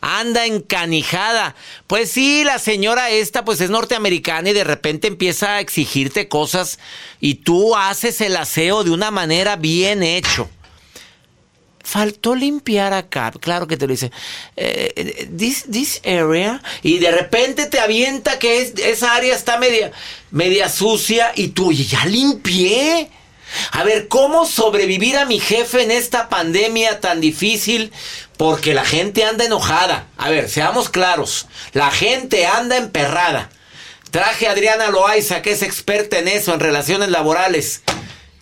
Anda 0.01 0.45
encanijada. 0.45 1.55
Pues 1.87 2.11
sí, 2.11 2.43
la 2.43 2.59
señora 2.59 3.09
esta 3.09 3.43
pues 3.43 3.59
es 3.59 3.71
norteamericana 3.71 4.51
y 4.51 4.53
de 4.53 4.63
repente 4.63 5.07
empieza 5.07 5.55
a 5.55 5.61
exigirte 5.61 6.27
cosas 6.27 6.77
y 7.19 7.35
tú 7.35 7.75
haces 7.75 8.21
el 8.21 8.37
aseo 8.37 8.83
de 8.83 8.91
una 8.91 9.09
manera 9.09 9.55
bien 9.55 10.03
hecho. 10.03 10.47
Faltó 11.85 12.35
limpiar 12.35 12.91
acá. 12.93 13.31
Claro 13.39 13.67
que 13.67 13.77
te 13.77 13.85
lo 13.87 13.91
dice. 13.91 14.11
eh, 14.57 14.91
eh, 14.95 15.29
this, 15.37 15.65
this 15.71 16.01
area. 16.03 16.61
Y 16.83 16.97
de 16.97 17.11
repente 17.11 17.67
te 17.67 17.79
avienta 17.79 18.39
que 18.39 18.61
es- 18.61 18.73
esa 18.79 19.13
área 19.15 19.33
está 19.35 19.57
media, 19.57 19.91
media 20.31 20.67
sucia 20.67 21.31
y 21.35 21.49
tú, 21.49 21.69
oye, 21.69 21.85
ya 21.85 22.05
limpié. 22.05 23.09
A 23.71 23.83
ver, 23.83 24.07
¿cómo 24.09 24.45
sobrevivir 24.45 25.15
a 25.17 25.25
mi 25.25 25.39
jefe 25.39 25.83
en 25.83 25.91
esta 25.91 26.27
pandemia 26.27 26.99
tan 26.99 27.21
difícil? 27.21 27.91
Porque 28.35 28.73
la 28.73 28.83
gente 28.83 29.23
anda 29.23 29.45
enojada. 29.45 30.07
A 30.17 30.29
ver, 30.29 30.49
seamos 30.49 30.89
claros. 30.89 31.45
La 31.71 31.89
gente 31.91 32.45
anda 32.47 32.75
emperrada. 32.75 33.49
Traje 34.11 34.47
a 34.47 34.51
Adriana 34.51 34.89
Loaiza, 34.89 35.41
que 35.41 35.51
es 35.51 35.61
experta 35.61 36.17
en 36.19 36.27
eso, 36.27 36.53
en 36.53 36.59
relaciones 36.59 37.09
laborales. 37.09 37.81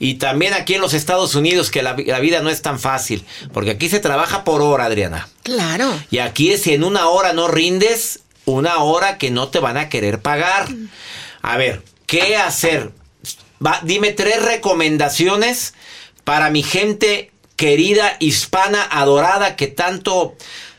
Y 0.03 0.15
también 0.15 0.53
aquí 0.53 0.73
en 0.73 0.81
los 0.81 0.93
Estados 0.93 1.33
Unidos, 1.33 1.71
que 1.71 1.81
la, 1.81 1.93
vi- 1.93 2.03
la 2.03 2.19
vida 2.19 2.41
no 2.41 2.49
es 2.49 2.61
tan 2.61 2.77
fácil. 2.77 3.23
Porque 3.53 3.71
aquí 3.71 3.87
se 3.87 4.01
trabaja 4.01 4.43
por 4.43 4.61
hora, 4.61 4.85
Adriana. 4.85 5.29
Claro. 5.43 5.97
Y 6.11 6.17
aquí 6.17 6.51
es 6.51 6.63
si 6.63 6.73
en 6.73 6.83
una 6.83 7.07
hora 7.07 7.31
no 7.31 7.47
rindes, 7.47 8.19
una 8.43 8.79
hora 8.79 9.17
que 9.17 9.31
no 9.31 9.47
te 9.47 9.59
van 9.59 9.77
a 9.77 9.87
querer 9.87 10.19
pagar. 10.19 10.67
A 11.41 11.55
ver, 11.55 11.81
¿qué 12.05 12.35
hacer? 12.35 12.91
Va, 13.65 13.79
dime 13.83 14.11
tres 14.11 14.41
recomendaciones 14.43 15.73
para 16.25 16.49
mi 16.49 16.63
gente 16.63 17.31
querida, 17.55 18.17
hispana, 18.19 18.83
adorada, 18.83 19.55
que 19.55 19.67
tanto 19.67 20.35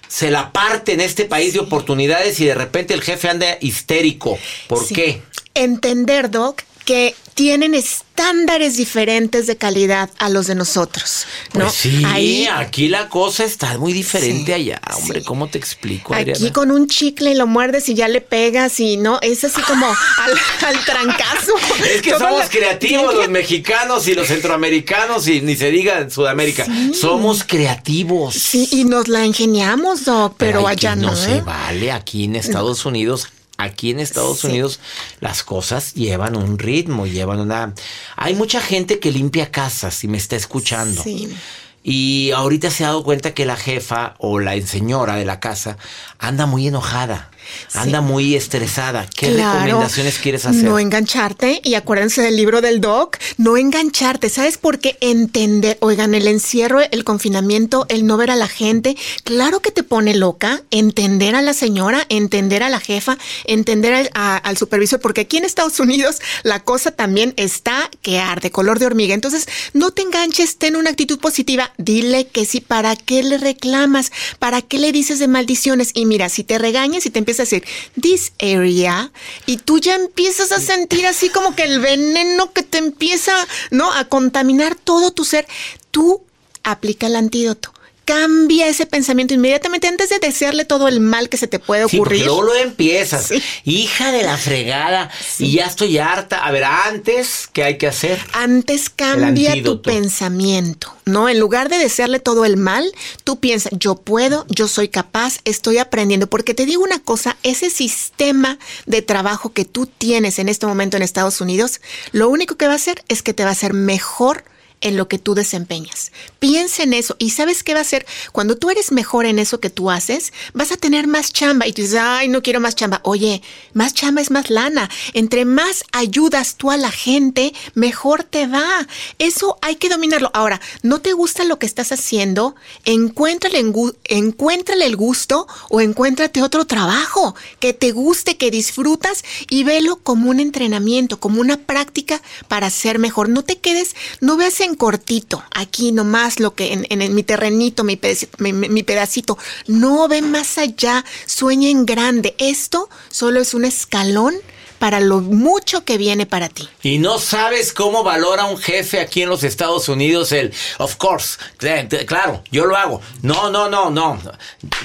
se 0.07 0.31
la 0.31 0.53
parte 0.53 0.93
en 0.93 1.01
este 1.01 1.25
país 1.25 1.55
de 1.55 1.61
oportunidades 1.61 2.39
y 2.41 2.45
de 2.45 2.55
repente 2.55 2.93
el 2.95 3.01
jefe 3.03 3.29
anda 3.31 3.57
histérico. 3.61 4.39
¿Por 4.69 4.85
Sí. 4.87 4.95
qué? 4.95 5.23
Entender, 5.55 6.31
Doc, 6.31 6.63
que 6.85 7.15
tienen 7.35 7.75
estándares 7.75 8.77
diferentes 8.77 9.49
de 9.49 9.57
calidad 9.57 10.09
a 10.19 10.29
los 10.29 10.47
de 10.47 10.55
nosotros. 10.55 11.25
¿no? 11.53 11.61
Pues 11.63 11.73
sí, 11.73 12.03
Ahí, 12.07 12.47
aquí 12.47 12.89
la 12.89 13.09
cosa 13.09 13.43
está 13.45 13.77
muy 13.79 13.93
diferente 13.93 14.55
allá, 14.55 14.81
hombre. 14.97 15.25
¿Cómo 15.25 15.49
te 15.49 15.59
explico, 15.59 16.15
Adriana? 16.15 16.39
aquí 16.39 16.53
con 16.53 16.71
un 16.71 16.87
chicle 16.87 17.35
lo 17.35 17.47
muerdes 17.49 17.89
y 17.89 17.95
ya 17.95 18.07
le 18.07 18.21
pegas 18.21 18.79
y 18.79 18.97
no, 18.99 19.19
es 19.21 19.43
así 19.43 19.61
como 19.63 19.87
al, 19.87 20.33
al 20.69 20.85
trancazo. 20.85 21.53
Es 21.95 22.03
que 22.03 22.11
somos 22.13 22.39
la- 22.39 22.49
creativos 22.49 23.15
los 23.15 23.29
mexicanos 23.29 24.07
y 24.07 24.15
los 24.15 24.29
centroamericanos 24.29 25.27
y 25.27 25.41
ni 25.41 25.57
se 25.57 25.71
diga 25.71 25.99
en 25.99 26.11
Sudamérica. 26.11 26.67
Somos 26.93 27.43
creativos. 27.45 28.35
Sí, 28.35 28.69
y 28.71 28.85
nos 28.85 29.09
la 29.09 29.27
ingeniamos, 29.27 30.05
Doc, 30.05 30.37
pero, 30.39 30.69
aquí 30.69 30.87
allá 30.87 30.97
no. 30.97 31.11
no 31.11 31.17
se 31.17 31.37
¿eh? 31.39 31.41
vale. 31.41 31.91
Aquí 31.91 32.25
en 32.25 32.37
Estados 32.37 32.85
Unidos, 32.87 33.29
aquí 33.57 33.91
en 33.91 34.01
Estados 34.01 34.45
Unidos 34.45 34.81
las 35.21 35.43
cosas 35.43 35.95
llevan 35.95 36.37
un 36.37 36.59
ritmo, 36.59 37.07
llevan 37.07 37.41
una... 37.41 37.75
Hay 38.17 38.35
mucha 38.35 38.61
gente 38.61 38.99
que 38.99 39.13
limpia 39.13 39.51
casas 39.51 40.05
y 40.05 40.09
me 40.09 40.19
está 40.19 40.37
escuchando. 40.37 41.03
Sí. 41.03 41.35
Y 41.83 42.31
ahorita 42.31 42.71
se 42.71 42.85
ha 42.85 42.89
dado 42.89 43.05
cuenta 43.05 43.35
que 43.35 43.45
la 43.45 43.57
jefa 43.57 44.15
o 44.19 44.41
la 44.41 44.59
señora 44.67 45.17
de 45.17 45.27
la 45.27 45.39
casa 45.39 45.77
anda 46.19 46.47
muy 46.47 46.67
enojada, 46.67 47.31
anda 47.73 48.01
muy 48.01 48.35
estresada. 48.35 49.07
¿Qué 49.15 49.33
Claro. 49.33 49.65
recomendaciones 49.65 50.19
quieres 50.19 50.47
hacer? 50.47 50.65
No 50.65 50.79
engancharte. 50.79 51.61
Y 51.65 51.75
acuérdense 51.75 52.23
del 52.23 52.37
libro 52.37 52.61
del 52.61 52.81
doc. 52.81 53.19
No 53.39 53.57
engancharte. 53.57 54.29
¿Sabes 54.31 54.59
por 54.59 54.79
qué? 54.79 54.97
Entender. 55.01 55.77
Oigan, 55.81 56.15
el 56.15 56.27
encierro, 56.29 56.81
el 56.81 57.05
confinamiento, 57.05 57.87
el 57.89 58.07
no 58.07 58.17
ver 58.17 58.31
a 58.31 58.37
la 58.37 58.49
gente. 58.49 58.97
Claro 59.25 59.61
que 59.61 59.71
te 59.71 59.83
pone 59.83 60.15
loca. 60.15 60.63
Entender 60.71 61.35
a 61.35 61.43
la 61.43 61.55
señora, 61.55 62.07
entender 62.09 62.63
a 62.63 62.69
la 62.69 62.81
jefa, 62.81 63.19
entender 63.45 63.95
al, 63.95 64.11
a- 64.15 64.37
al 64.37 64.57
supervisor. 64.57 65.01
Porque 65.01 65.23
aquí 65.23 65.37
en 65.39 65.45
Estados 65.45 65.81
Unidos 65.81 66.19
la 66.43 66.61
cosa 66.63 66.91
también 66.91 67.35
está 67.37 67.91
que 68.03 68.19
arde, 68.21 68.51
color 68.51 68.79
de 68.79 68.87
hormiga. 68.87 69.15
Entonces, 69.15 69.47
no 69.73 69.91
te 69.91 70.03
enganches, 70.03 70.59
ten 70.59 70.77
una 70.77 70.91
actitud 70.91 71.19
positiva. 71.19 71.73
Dile 71.79 72.27
que 72.27 72.45
sí. 72.45 72.61
¿Para 72.61 72.97
qué 72.97 73.23
le 73.23 73.39
reclamas? 73.39 74.13
¿Para 74.39 74.63
qué 74.63 74.79
le 74.79 74.93
dices 74.93 75.19
de 75.19 75.29
maldiciones? 75.29 75.91
Y 75.95 76.07
mira, 76.07 76.29
si 76.29 76.45
te 76.45 76.59
regañas 76.59 77.07
y 77.07 77.11
te 77.11 77.19
empiezas 77.19 77.34
a 77.41 77.45
decir, 77.45 77.65
this 78.01 78.33
area, 78.41 79.11
y 79.47 79.59
tú 79.59 79.79
ya 79.79 79.95
empiezas 79.97 80.53
a 80.53 80.61
sentir 80.61 81.07
así 81.07 81.29
como 81.29 81.55
que 81.55 81.65
el 81.65 81.81
veneno 81.81 82.53
que 82.53 82.63
te 82.63 82.79
empieza, 82.79 83.35
¿no? 83.71 83.93
A 83.93 84.05
contaminar 84.07 84.77
todo 84.77 85.11
tu 85.11 85.25
ser, 85.25 85.47
tú 85.91 86.23
aplica 86.63 87.07
el 87.07 87.17
antídoto. 87.17 87.74
Cambia 88.05 88.69
ese 88.69 88.87
pensamiento 88.87 89.35
inmediatamente 89.35 89.87
antes 89.87 90.11
de 90.11 90.19
desearle 90.19 90.65
todo 90.65 90.89
el 90.89 91.01
mal 91.01 91.29
que 91.29 91.37
se 91.37 91.47
te 91.47 91.59
puede 91.59 91.89
Sí, 91.89 91.97
ocurrir. 91.97 92.25
luego 92.25 92.43
lo 92.43 92.55
empiezas. 92.55 93.33
Hija 93.65 94.13
de 94.13 94.23
la 94.23 94.37
fregada. 94.37 95.11
Y 95.39 95.53
ya 95.53 95.67
estoy 95.67 95.99
harta. 95.99 96.45
A 96.45 96.51
ver, 96.51 96.65
antes, 96.65 97.49
¿qué 97.53 97.65
hay 97.65 97.79
que 97.79 97.87
hacer? 97.87 98.21
Antes 98.33 98.91
cambia 98.91 99.63
tu 99.63 99.81
pensamiento, 99.83 100.95
¿no? 101.05 101.29
En 101.29 101.39
lugar 101.41 101.69
de 101.69 101.79
desearle 101.79 102.19
todo 102.21 102.45
el 102.45 102.57
mal, 102.57 102.85
tú 103.25 103.41
piensas, 103.41 103.73
yo 103.79 103.95
puedo, 103.97 104.45
yo 104.49 104.69
soy 104.69 104.89
capaz, 104.89 105.39
estoy 105.45 105.79
aprendiendo. 105.79 106.27
Porque 106.29 106.55
te 106.55 106.67
digo 106.67 106.83
una 106.83 106.99
cosa, 106.99 107.37
ese 107.43 107.71
sistema 107.71 108.59
de 108.87 109.03
trabajo 109.03 109.53
que 109.53 109.65
tú 109.65 109.87
tienes 109.87 110.39
en 110.39 110.49
este 110.49 110.67
momento 110.67 110.97
en 110.97 111.03
Estados 111.03 111.41
Unidos, 111.41 111.81
lo 112.13 112.29
único 112.29 112.57
que 112.57 112.67
va 112.67 112.73
a 112.75 112.77
hacer 112.77 113.03
es 113.09 113.23
que 113.23 113.35
te 113.35 113.45
va 113.45 113.51
a 113.51 113.53
hacer 113.53 113.73
mejor 113.73 114.45
en 114.85 114.97
lo 114.97 115.09
que 115.09 115.19
tú 115.19 115.35
desempeñas. 115.35 116.13
Piensa 116.39 116.85
en 116.85 116.93
eso 116.93 117.17
y 117.19 117.31
sabes 117.31 117.65
qué 117.65 117.75
va 117.75 117.81
a 117.81 117.83
hacer 117.83 118.07
cuando 118.33 118.57
tú 118.57 118.71
eres 118.71 118.93
mejor 118.93 119.27
en 119.27 119.39
eso 119.39 119.61
que 119.61 119.71
tú 119.71 119.91
haces, 119.91 120.33
vas 120.53 120.71
a 120.73 120.77
tener 120.77 121.07
más 121.07 121.33
chamba 121.33 121.67
y 121.67 121.73
tú 121.73 121.83
dices, 121.83 121.99
ay, 122.01 122.29
no 122.29 122.43
quiero 122.43 122.61
más 122.61 122.77
chamba. 122.77 123.01
Oye, 123.05 123.43
más 123.73 123.95
chamba 123.95 124.21
es 124.21 124.31
más 124.31 124.51
lana. 124.51 124.91
Entre 125.13 125.45
más 125.45 125.85
ayudas 125.93 126.57
tú 126.57 126.71
a 126.71 126.77
la 126.77 126.91
gente, 126.91 127.53
mejor 127.75 128.25
te 128.25 128.47
va. 128.47 128.87
Eso 129.19 129.59
hay 129.63 129.77
que 129.77 129.89
dominarlo. 129.89 130.31
Ahora, 130.35 130.61
¿no 130.83 131.01
te 131.01 131.13
gusta 131.13 131.45
lo 131.45 131.59
que 131.59 131.67
estás 131.67 131.93
haciendo? 131.93 132.55
Encuéntrale 132.85 133.59
el 133.59 134.97
gusto 134.97 135.47
o 135.71 135.81
encuéntrate 135.81 136.43
otro 136.43 136.67
trabajo 136.67 137.35
que 137.61 137.73
te 137.73 137.93
guste, 137.93 138.37
que 138.37 138.51
disfrutas 138.51 139.25
y 139.49 139.65
velo 139.65 139.97
como 139.97 140.31
un 140.31 140.41
entrenamiento, 140.41 141.19
como 141.21 141.41
una 141.41 141.57
práctica 141.57 142.21
para 142.49 142.71
ser 142.71 142.99
mejor. 142.99 143.29
No 143.29 143.43
te 143.43 143.59
quedes, 143.59 143.95
no 144.21 144.37
veas 144.37 144.61
en 144.61 144.74
cortito, 144.75 145.43
aquí 145.53 145.93
nomás 145.93 146.41
lo 146.41 146.55
que 146.55 146.73
en, 146.89 147.15
mi 147.15 147.23
terrenito, 147.23 147.85
mi, 147.85 147.97
pedacito, 147.97 148.37
mi, 148.41 148.83
pedacito. 148.83 149.39
No 149.67 150.09
ve 150.09 150.23
más 150.23 150.59
allá, 150.59 151.05
sueña 151.27 151.69
en 151.69 151.87
grande. 151.87 152.35
Esto 152.39 152.89
solo 153.11 153.41
es 153.41 153.55
un 153.55 153.65
escalón 153.65 154.35
para 154.79 155.01
lo 155.01 155.21
mucho 155.21 155.85
que 155.85 155.97
viene 155.97 156.27
para 156.27 156.49
ti. 156.49 156.69
Y 156.83 156.99
no 156.99 157.19
sabes 157.19 157.73
cómo 157.73 158.03
valora 158.03 158.45
un 158.45 158.59
jefe 158.59 159.01
aquí 159.01 159.23
en 159.23 159.31
los 159.31 159.43
Estados 159.43 159.89
Unidos 159.89 160.31
el, 160.33 160.53
of 160.79 160.97
course, 160.97 161.39
cl- 161.59 161.89
cl- 161.89 162.05
claro, 162.05 162.43
yo 162.51 162.67
lo 162.67 162.77
hago. 162.77 163.01
No, 163.23 163.49
no, 163.51 163.71
no, 163.71 163.89
no. 163.91 164.21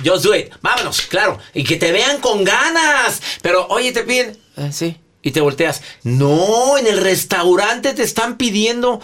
Just 0.05 0.23
do 0.23 0.33
it. 0.35 0.53
Vámonos, 0.61 1.01
claro. 1.01 1.39
Y 1.53 1.63
que 1.65 1.75
te 1.75 1.91
vean 1.91 2.19
con 2.21 2.43
ganas. 2.45 3.21
Pero, 3.41 3.67
oye, 3.67 3.91
te 3.91 4.03
piden, 4.03 4.37
"Eh, 4.57 4.69
sí. 4.71 4.97
Y 5.21 5.31
te 5.31 5.41
volteas. 5.41 5.81
No, 6.03 6.77
en 6.77 6.87
el 6.87 6.97
restaurante 7.01 7.93
te 7.93 8.03
están 8.03 8.37
pidiendo. 8.37 9.01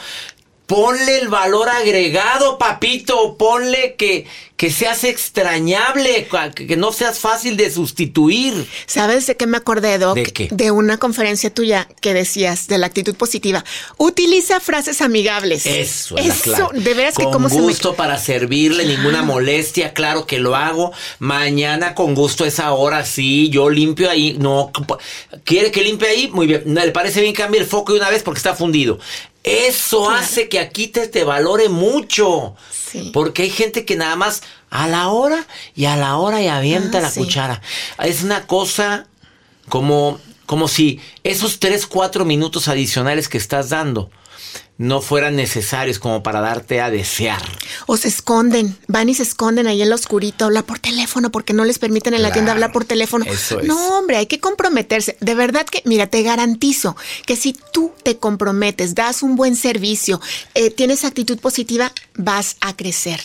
Ponle 0.68 1.20
el 1.20 1.28
valor 1.28 1.70
agregado, 1.70 2.58
papito. 2.58 3.38
Ponle 3.38 3.96
que, 3.98 4.26
que 4.58 4.72
seas 4.72 5.04
extrañable, 5.04 6.28
que 6.56 6.76
no 6.76 6.92
seas 6.92 7.20
fácil 7.20 7.56
de 7.56 7.70
sustituir. 7.70 8.68
¿Sabes 8.88 9.28
de 9.28 9.38
qué 9.38 9.46
me 9.46 9.58
acordé, 9.58 10.00
Doc? 10.00 10.16
¿De 10.16 10.24
qué? 10.24 10.48
De 10.52 10.72
una 10.72 10.98
conferencia 10.98 11.54
tuya 11.54 11.88
que 12.02 12.16
decías 12.16 12.68
de 12.68 12.80
la 12.80 12.88
actitud 12.88 13.16
positiva. 13.16 13.64
Utiliza 13.98 14.60
frases 14.60 15.02
amigables. 15.02 15.68
Eso 15.68 16.18
es 16.18 16.26
Eso, 16.28 16.42
clave. 16.70 16.80
de 16.80 16.94
veras 16.96 17.16
que 17.16 17.26
con 17.26 17.34
cómo 17.34 17.50
se 17.50 17.58
me... 17.58 17.62
gusto 17.62 17.94
para 17.96 18.18
servirle, 18.18 18.86
ninguna 18.86 19.22
molestia, 19.22 19.94
claro 19.94 20.26
que 20.26 20.40
lo 20.40 20.56
hago. 20.56 20.94
Mañana 21.20 21.94
con 21.94 22.16
gusto 22.16 22.44
esa 22.44 22.74
hora, 22.74 23.06
sí, 23.06 23.50
yo 23.50 23.70
limpio 23.70 24.10
ahí. 24.10 24.36
No, 24.40 24.72
¿quiere 25.44 25.72
que 25.72 25.84
limpie 25.84 26.08
ahí? 26.08 26.28
Muy 26.30 26.48
bien. 26.48 26.64
¿Le 26.66 26.92
parece 26.92 27.22
bien 27.22 27.34
cambie 27.36 27.62
el 27.62 27.68
foco 27.68 27.94
de 27.94 28.00
una 28.00 28.10
vez 28.10 28.24
porque 28.24 28.40
está 28.40 28.56
fundido? 28.56 28.98
Eso 29.46 30.10
hace 30.10 30.50
que 30.50 30.60
aquí 30.60 30.88
te, 30.88 31.08
te 31.08 31.24
valore 31.24 31.70
mucho. 31.70 32.56
Porque 33.14 33.44
hay 33.44 33.50
gente 33.50 33.84
que 33.86 33.96
nada 33.98 34.16
más 34.16 34.42
a 34.70 34.88
la 34.88 35.10
hora 35.10 35.46
y 35.76 35.86
a 35.86 35.98
la 35.98 36.18
hora 36.18 36.42
y 36.42 36.48
avienta 36.48 37.00
Ah, 37.00 37.02
la 37.02 37.12
sí. 37.12 37.20
cuchara. 37.20 37.62
Es 38.04 38.24
una 38.24 38.48
cosa 38.48 39.08
como, 39.70 40.20
como 40.46 40.68
si 40.70 41.00
esos 41.24 41.60
tres, 41.60 41.88
cuatro 41.88 42.24
minutos 42.26 42.68
adicionales 42.70 43.28
que 43.28 43.38
estás 43.38 43.70
dando 43.70 44.10
no 44.78 45.02
fueran 45.02 45.36
necesarios 45.36 46.00
como 46.00 46.22
para 46.22 46.42
darte 46.42 46.82
a 46.82 46.90
desear. 46.90 47.42
O 47.86 47.96
se 47.96 48.10
esconden, 48.10 48.78
van 48.88 49.08
y 49.08 49.16
se 49.16 49.24
esconden 49.24 49.68
ahí 49.68 49.82
en 49.82 49.90
lo 49.90 49.96
oscurito, 49.96 50.46
hablar 50.46 50.66
por 50.66 50.80
teléfono 50.80 51.32
porque 51.32 51.54
no 51.54 51.64
les 51.64 51.80
permiten 51.80 52.14
en 52.14 52.22
la 52.22 52.32
tienda 52.32 52.52
hablar 52.52 52.72
por 52.72 52.84
teléfono. 52.84 53.26
eso 53.26 53.62
es. 53.62 53.68
No, 53.68 53.98
hombre, 53.98 54.18
hay 54.18 54.26
que 54.26 54.40
comprometerse. 54.40 55.18
De 55.22 55.34
verdad 55.34 55.66
que, 55.66 55.82
mira, 55.86 56.08
te 56.08 56.24
garantizo 56.24 56.98
que 57.26 57.36
si 57.36 57.56
tú 57.72 57.94
te 58.04 58.18
comprometes, 58.18 58.96
das 58.96 59.24
un 59.24 59.36
buen 59.36 59.56
servicio, 59.56 60.20
eh, 60.56 60.72
tienes 60.72 61.06
actitud 61.06 61.40
positiva, 61.40 61.92
vas 62.16 62.58
a 62.60 62.76
crecer. 62.76 63.22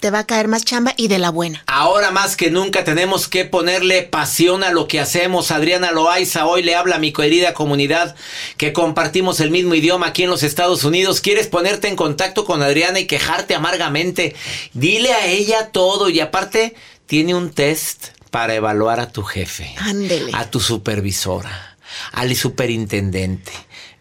Te 0.00 0.10
va 0.10 0.20
a 0.20 0.26
caer 0.26 0.48
más 0.48 0.64
chamba 0.64 0.94
y 0.96 1.08
de 1.08 1.18
la 1.18 1.30
buena. 1.30 1.62
Ahora 1.66 2.10
más 2.10 2.36
que 2.36 2.50
nunca 2.50 2.84
tenemos 2.84 3.28
que 3.28 3.44
ponerle 3.44 4.02
pasión 4.02 4.64
a 4.64 4.70
lo 4.70 4.88
que 4.88 5.00
hacemos. 5.00 5.50
Adriana 5.50 5.92
Loaiza 5.92 6.46
hoy 6.46 6.62
le 6.62 6.74
habla 6.74 6.96
a 6.96 6.98
mi 6.98 7.12
querida 7.12 7.52
comunidad 7.54 8.16
que 8.56 8.72
compartimos 8.72 9.40
el 9.40 9.50
mismo 9.50 9.74
idioma 9.74 10.08
aquí 10.08 10.22
en 10.22 10.30
los 10.30 10.42
Estados 10.46 10.84
Unidos, 10.84 11.20
quieres 11.20 11.46
ponerte 11.46 11.88
en 11.88 11.96
contacto 11.96 12.44
con 12.44 12.62
Adriana 12.62 12.98
y 13.00 13.06
quejarte 13.06 13.54
amargamente, 13.54 14.34
dile 14.72 15.12
a 15.12 15.26
ella 15.26 15.70
todo 15.72 16.08
y 16.08 16.20
aparte 16.20 16.74
tiene 17.06 17.34
un 17.34 17.50
test 17.50 18.08
para 18.30 18.54
evaluar 18.54 19.00
a 19.00 19.12
tu 19.12 19.22
jefe, 19.22 19.74
Ándele. 19.78 20.32
a 20.34 20.50
tu 20.50 20.60
supervisora, 20.60 21.76
al 22.12 22.34
superintendente. 22.36 23.52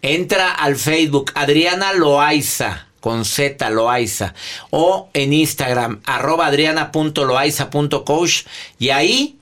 Entra 0.01 0.51
al 0.51 0.75
Facebook 0.75 1.31
Adriana 1.36 1.93
Loaiza 1.93 2.88
con 2.99 3.23
Z 3.25 3.69
Loaiza 3.69 4.34
o 4.71 5.10
en 5.13 5.34
Instagram 5.34 6.01
arroba 6.05 6.47
adriana.loaiza.coach 6.47 8.43
y 8.79 8.89
ahí 8.89 9.38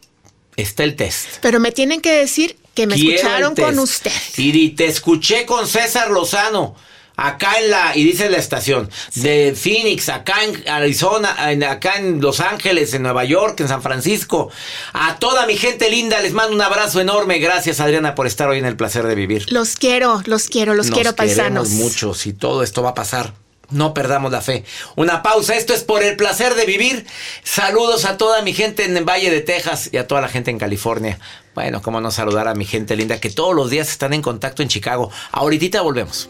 está 0.56 0.84
el 0.84 0.96
test. 0.96 1.38
Pero 1.42 1.60
me 1.60 1.72
tienen 1.72 2.02
que 2.02 2.12
decir 2.12 2.58
que 2.74 2.88
me 2.88 2.96
Quiero 2.96 3.16
escucharon 3.16 3.56
con 3.56 3.80
usted. 3.80 4.12
Y 4.38 4.70
te 4.72 4.86
escuché 4.86 5.46
con 5.46 5.68
César 5.68 6.12
Lozano. 6.12 6.76
Acá 7.16 7.60
en 7.60 7.70
la, 7.70 7.96
y 7.96 8.04
dice 8.04 8.30
la 8.30 8.38
estación, 8.38 8.90
de 9.16 9.54
Phoenix, 9.56 10.10
acá 10.10 10.44
en 10.44 10.68
Arizona, 10.68 11.52
en- 11.52 11.64
acá 11.64 11.98
en 11.98 12.22
Los 12.22 12.40
Ángeles, 12.40 12.94
en 12.96 13.04
Nueva 13.04 13.24
York, 13.24 13.60
en 13.60 13.68
San 13.68 13.82
Francisco. 13.84 14.50
A 14.94 15.18
toda 15.18 15.46
mi 15.46 15.56
gente 15.56 15.90
linda 15.92 16.20
les 16.22 16.34
mando 16.34 16.56
un 16.56 16.62
abrazo 16.62 17.00
enorme. 17.02 17.38
Gracias 17.40 17.80
Adriana 17.80 18.16
por 18.16 18.26
estar 18.26 18.50
hoy 18.50 18.58
en 18.58 18.66
el 18.66 18.76
placer 18.76 19.06
de 19.06 19.14
vivir. 19.16 19.46
Los 19.52 19.76
quiero, 19.76 20.22
los 20.26 20.48
quiero, 20.48 20.74
los 20.74 20.88
Nos 20.88 20.96
quiero 20.96 21.16
paisanos. 21.16 21.68
queremos 21.70 21.84
mucho 21.84 22.14
si 22.16 22.34
todo 22.34 22.64
esto 22.64 22.82
va 22.82 22.90
a 22.90 22.96
pasar. 22.96 23.34
No 23.70 23.94
perdamos 23.94 24.32
la 24.32 24.42
fe. 24.42 24.66
Una 24.96 25.24
pausa. 25.24 25.56
Esto 25.56 25.74
es 25.74 25.84
por 25.84 26.04
el 26.04 26.16
placer 26.16 26.54
de 26.54 26.66
vivir. 26.66 27.06
Saludos 27.44 28.06
a 28.06 28.18
toda 28.18 28.42
mi 28.44 28.54
gente 28.54 28.86
en 28.86 28.96
el 28.98 29.04
Valle 29.08 29.32
de 29.32 29.42
Texas 29.42 29.90
y 29.92 29.98
a 29.98 30.08
toda 30.08 30.22
la 30.22 30.28
gente 30.28 30.52
en 30.52 30.60
California. 30.60 31.18
Bueno, 31.56 31.82
cómo 31.82 32.00
no 32.02 32.12
saludar 32.12 32.48
a 32.48 32.54
mi 32.56 32.66
gente 32.66 32.96
linda 32.96 33.20
que 33.20 33.30
todos 33.32 33.56
los 33.56 33.70
días 33.72 33.90
están 33.90 34.14
en 34.14 34.22
contacto 34.22 34.62
en 34.62 34.68
Chicago. 34.68 35.12
Ahorita 35.32 35.82
volvemos. 35.82 36.30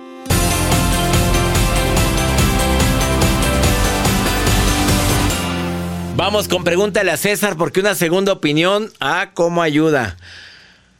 Vamos 6.15 6.47
con 6.47 6.63
pregúntale 6.63 7.09
a 7.11 7.17
César 7.17 7.57
porque 7.57 7.79
una 7.79 7.95
segunda 7.95 8.33
opinión, 8.33 8.91
ah, 8.99 9.31
cómo 9.33 9.61
ayuda. 9.61 10.17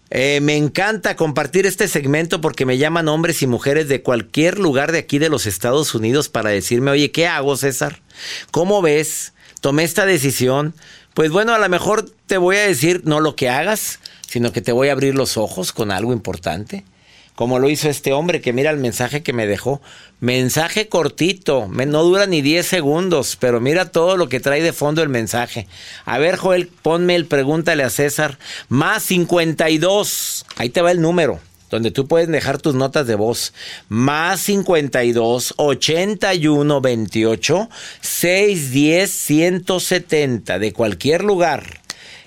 Eh, 0.10 0.40
me 0.42 0.58
encanta 0.58 1.16
compartir 1.16 1.66
este 1.66 1.88
segmento 1.88 2.42
porque 2.42 2.66
me 2.66 2.78
llaman 2.78 3.08
hombres 3.08 3.42
y 3.42 3.48
mujeres 3.48 3.88
de 3.88 4.02
cualquier 4.02 4.58
lugar 4.58 4.92
de 4.92 5.00
aquí 5.00 5.20
de 5.20 5.30
los 5.30 5.46
Estados 5.46 5.94
Unidos 5.96 6.28
para 6.28 6.50
decirme, 6.50 6.92
oye, 6.92 7.12
¿qué 7.12 7.28
hago, 7.28 7.56
César? 7.56 8.02
¿Cómo 8.52 8.82
ves? 8.82 9.34
Tomé 9.62 9.84
esta 9.84 10.06
decisión. 10.06 10.74
Pues 11.14 11.30
bueno, 11.30 11.54
a 11.54 11.60
lo 11.60 11.70
mejor 11.70 12.10
te 12.26 12.38
voy 12.38 12.56
a 12.56 12.68
decir 12.68 13.02
no 13.06 13.20
lo 13.20 13.36
que 13.36 13.50
hagas, 13.50 14.00
sino 14.28 14.52
que 14.52 14.62
te 14.62 14.72
voy 14.72 14.90
a 14.90 14.94
abrir 14.94 15.16
los 15.16 15.38
ojos 15.38 15.72
con 15.72 15.92
algo 15.92 16.14
importante. 16.14 16.84
Como 17.36 17.60
lo 17.60 17.70
hizo 17.70 17.90
este 17.90 18.14
hombre 18.14 18.42
que 18.42 18.54
mira 18.54 18.72
el 18.72 18.78
mensaje 18.78 19.24
que 19.24 19.34
me 19.34 19.48
dejó. 19.48 19.82
Mensaje 20.20 20.88
cortito, 20.88 21.68
no 21.68 22.04
dura 22.04 22.28
ni 22.28 22.42
10 22.42 22.66
segundos, 22.66 23.38
pero 23.40 23.60
mira 23.60 23.92
todo 23.92 24.18
lo 24.18 24.30
que 24.30 24.40
trae 24.40 24.62
de 24.62 24.74
fondo 24.74 25.02
el 25.02 25.10
mensaje. 25.10 25.68
A 26.06 26.20
ver, 26.20 26.36
Joel, 26.36 26.68
ponme 26.68 27.16
el 27.16 27.26
pregúntale 27.26 27.84
a 27.84 27.90
César. 27.90 28.38
Más 28.70 29.04
52. 29.04 30.46
Ahí 30.58 30.70
te 30.70 30.82
va 30.82 30.92
el 30.92 31.02
número, 31.02 31.40
donde 31.72 31.90
tú 31.90 32.08
puedes 32.08 32.28
dejar 32.28 32.60
tus 32.60 32.76
notas 32.76 33.08
de 33.08 33.16
voz. 33.16 33.54
Más 33.90 34.42
52 34.42 35.56
81 35.58 36.82
28 36.82 37.70
610 38.02 39.12
170 39.12 40.60
de 40.60 40.74
cualquier 40.74 41.24
lugar. 41.24 41.82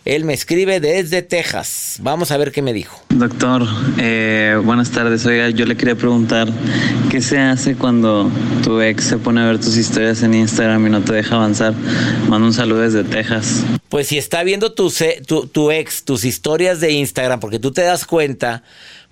Él 0.04 0.24
me 0.24 0.34
escribe 0.34 0.80
desde 0.80 1.22
Texas. 1.22 1.96
Vamos 2.02 2.30
a 2.30 2.36
ver 2.36 2.52
qué 2.52 2.60
me 2.60 2.74
dijo. 2.74 3.02
Doctor, 3.08 3.66
eh, 3.96 4.60
buenas 4.62 4.90
tardes. 4.90 5.24
Oiga, 5.24 5.48
yo 5.48 5.64
le 5.64 5.78
quería 5.78 5.94
preguntar, 5.94 6.46
¿qué 7.10 7.22
se 7.22 7.38
hace 7.38 7.74
cuando 7.74 8.30
tu 8.62 8.82
ex 8.82 9.02
se 9.04 9.16
pone 9.16 9.40
a 9.40 9.46
ver 9.46 9.58
tus 9.58 9.78
historias 9.78 10.22
en 10.22 10.34
Instagram 10.34 10.86
y 10.86 10.90
no 10.90 11.00
te 11.00 11.14
deja 11.14 11.36
avanzar? 11.36 11.72
Mando 12.28 12.46
un 12.48 12.52
saludo 12.52 12.80
desde 12.80 13.02
Texas. 13.02 13.64
Pues 13.88 14.08
si 14.08 14.18
está 14.18 14.42
viendo 14.42 14.74
tu, 14.74 14.92
tu, 15.26 15.46
tu 15.46 15.70
ex, 15.70 16.04
tus 16.04 16.24
historias 16.24 16.80
de 16.80 16.92
Instagram, 16.92 17.40
porque 17.40 17.58
tú 17.58 17.72
te 17.72 17.80
das 17.80 18.04
cuenta, 18.04 18.62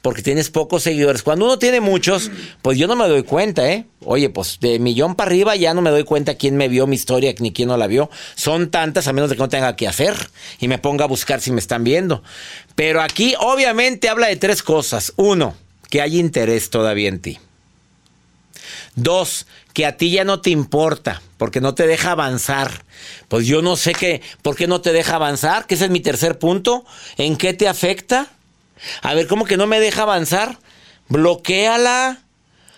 porque 0.02 0.22
tienes 0.22 0.50
pocos 0.50 0.82
seguidores. 0.82 1.22
Cuando 1.22 1.46
uno 1.46 1.58
tiene 1.58 1.80
muchos, 1.80 2.30
pues 2.60 2.76
yo 2.76 2.88
no 2.88 2.96
me 2.96 3.08
doy 3.08 3.22
cuenta, 3.22 3.70
¿eh? 3.70 3.86
Oye, 4.04 4.28
pues 4.28 4.58
de 4.60 4.80
millón 4.80 5.14
para 5.14 5.28
arriba 5.28 5.54
ya 5.54 5.72
no 5.74 5.80
me 5.80 5.90
doy 5.90 6.02
cuenta 6.02 6.34
quién 6.34 6.56
me 6.56 6.68
vio 6.68 6.88
mi 6.88 6.96
historia 6.96 7.32
ni 7.38 7.52
quién 7.52 7.68
no 7.68 7.76
la 7.76 7.86
vio. 7.86 8.10
Son 8.34 8.70
tantas 8.70 9.06
a 9.06 9.12
menos 9.12 9.30
de 9.30 9.36
que 9.36 9.42
no 9.42 9.48
tenga 9.48 9.76
que 9.76 9.86
hacer 9.86 10.14
y 10.58 10.66
me 10.66 10.78
ponga 10.78 11.04
a 11.04 11.08
buscar 11.08 11.40
si 11.40 11.52
me 11.52 11.60
están 11.60 11.84
viendo. 11.84 12.22
Pero 12.74 13.00
aquí 13.00 13.34
obviamente 13.38 14.08
habla 14.08 14.26
de 14.26 14.36
tres 14.36 14.62
cosas. 14.62 15.12
Uno, 15.16 15.54
que 15.88 16.02
hay 16.02 16.18
interés 16.18 16.68
todavía 16.68 17.08
en 17.08 17.20
ti. 17.20 17.38
Dos, 18.96 19.46
que 19.72 19.86
a 19.86 19.96
ti 19.96 20.10
ya 20.10 20.24
no 20.24 20.40
te 20.40 20.50
importa, 20.50 21.22
porque 21.38 21.60
no 21.60 21.74
te 21.74 21.86
deja 21.86 22.10
avanzar. 22.10 22.84
Pues 23.28 23.46
yo 23.46 23.62
no 23.62 23.76
sé 23.76 23.92
qué, 23.92 24.20
¿por 24.42 24.56
qué 24.56 24.66
no 24.66 24.80
te 24.80 24.92
deja 24.92 25.14
avanzar? 25.14 25.66
Que 25.66 25.74
ese 25.74 25.84
es 25.84 25.90
mi 25.90 26.00
tercer 26.00 26.38
punto. 26.38 26.84
¿En 27.16 27.36
qué 27.36 27.54
te 27.54 27.68
afecta? 27.68 28.32
A 29.02 29.14
ver, 29.14 29.26
¿cómo 29.26 29.44
que 29.44 29.56
no 29.56 29.66
me 29.66 29.80
deja 29.80 30.02
avanzar? 30.02 30.58
Bloquéala. 31.08 32.20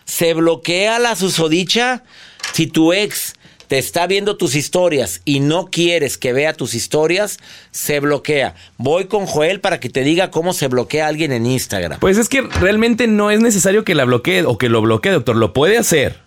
Se 0.05 0.35
bloquea 0.35 0.99
la 0.99 1.17
susodicha. 1.17 2.05
Si 2.53 2.67
tu 2.67 2.93
ex 2.93 3.35
te 3.69 3.79
está 3.79 4.07
viendo 4.07 4.37
tus 4.37 4.55
historias 4.55 5.23
y 5.25 5.41
no 5.41 5.67
quieres 5.67 6.19
que 6.19 6.33
vea 6.33 6.53
tus 6.53 6.75
historias, 6.75 7.39
se 7.71 8.01
bloquea. 8.01 8.55
Voy 8.77 9.07
con 9.07 9.27
Joel 9.27 9.61
para 9.61 9.81
que 9.81 9.89
te 9.89 10.03
diga 10.03 10.31
cómo 10.31 10.53
se 10.53 10.69
bloquea 10.69 11.07
a 11.07 11.09
alguien 11.09 11.33
en 11.33 11.47
Instagram. 11.47 11.99
Pues 12.01 12.19
es 12.19 12.29
que 12.29 12.43
realmente 12.43 13.07
no 13.07 13.31
es 13.31 13.41
necesario 13.41 13.85
que 13.85 13.95
la 13.95 14.05
bloquee 14.05 14.45
o 14.45 14.59
que 14.59 14.69
lo 14.69 14.83
bloquee, 14.83 15.13
doctor. 15.13 15.37
Lo 15.37 15.53
puede 15.53 15.79
hacer, 15.79 16.21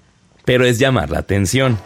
pero 0.46 0.66
es 0.66 0.80
llamar 0.80 1.10
la 1.10 1.20
atención. 1.20 1.80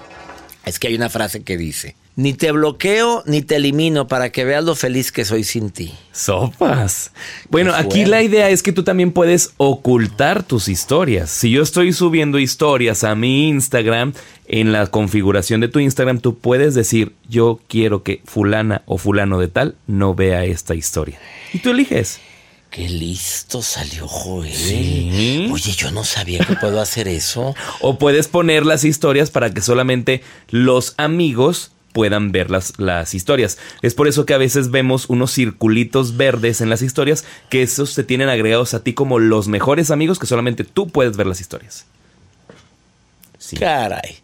Es 0.66 0.80
que 0.80 0.88
hay 0.88 0.96
una 0.96 1.10
frase 1.10 1.44
que 1.44 1.58
dice, 1.58 1.96
Ni 2.16 2.34
te 2.34 2.52
bloqueo 2.52 3.24
ni 3.26 3.42
te 3.42 3.56
elimino 3.56 4.08
para 4.08 4.32
que 4.32 4.44
veas 4.44 4.64
lo 4.64 4.76
feliz 4.76 5.12
que 5.12 5.24
soy 5.24 5.44
sin 5.44 5.70
ti. 5.72 5.94
Sopas. 6.12 7.12
Bueno, 7.50 7.74
aquí 7.74 8.06
la 8.06 8.22
idea 8.22 8.50
es 8.50 8.62
que 8.62 8.74
tú 8.74 8.84
también 8.84 9.12
puedes 9.12 9.54
ocultar 9.58 10.44
tus 10.44 10.68
historias. 10.68 11.30
Si 11.30 11.52
yo 11.52 11.64
estoy 11.64 11.94
subiendo 11.94 12.38
historias 12.38 13.06
a 13.06 13.16
mi 13.16 13.48
Instagram, 13.48 14.14
en 14.52 14.74
la 14.74 14.88
configuración 14.88 15.62
de 15.62 15.70
tu 15.70 15.80
Instagram, 15.80 16.20
tú 16.20 16.38
puedes 16.38 16.76
decir, 16.76 17.16
yo 17.30 17.62
quiero 17.70 18.04
que 18.04 18.22
fulana 18.26 18.84
o 18.86 18.98
fulano 18.98 19.40
de 19.40 19.48
tal 19.48 19.76
no 19.88 20.14
vea 20.14 20.44
esta 20.44 20.76
historia. 20.76 21.18
Y 21.54 21.60
tú 21.60 21.70
eliges. 21.70 22.20
Qué 22.70 22.88
listo 22.88 23.62
salió 23.62 24.08
Joel. 24.08 24.54
Sí. 24.54 25.50
Oye, 25.52 25.72
yo 25.72 25.92
no 25.92 26.04
sabía 26.04 26.46
que 26.46 26.56
puedo 26.56 26.82
hacer 26.82 27.08
eso. 27.08 27.56
O 27.82 27.98
puedes 27.98 28.28
poner 28.28 28.66
las 28.66 28.84
historias 28.84 29.30
para 29.30 29.54
que 29.54 29.62
solamente 29.62 30.22
los 30.50 30.94
amigos 30.98 31.72
puedan 31.94 32.32
ver 32.32 32.50
las, 32.50 32.74
las 32.80 33.14
historias. 33.14 33.58
Es 33.82 33.94
por 33.94 34.08
eso 34.08 34.26
que 34.26 34.34
a 34.34 34.38
veces 34.38 34.72
vemos 34.72 35.06
unos 35.10 35.34
circulitos 35.34 36.18
verdes 36.18 36.62
en 36.62 36.70
las 36.70 36.82
historias 36.82 37.26
que 37.50 37.62
esos 37.64 37.94
te 37.96 38.04
tienen 38.04 38.30
agregados 38.30 38.74
a 38.74 38.84
ti 38.84 38.94
como 38.94 39.20
los 39.20 39.48
mejores 39.48 39.92
amigos 39.92 40.20
que 40.20 40.28
solamente 40.28 40.64
tú 40.64 40.88
puedes 40.90 41.18
ver 41.18 41.28
las 41.28 41.42
historias. 41.42 41.86
Caray. 43.60 44.20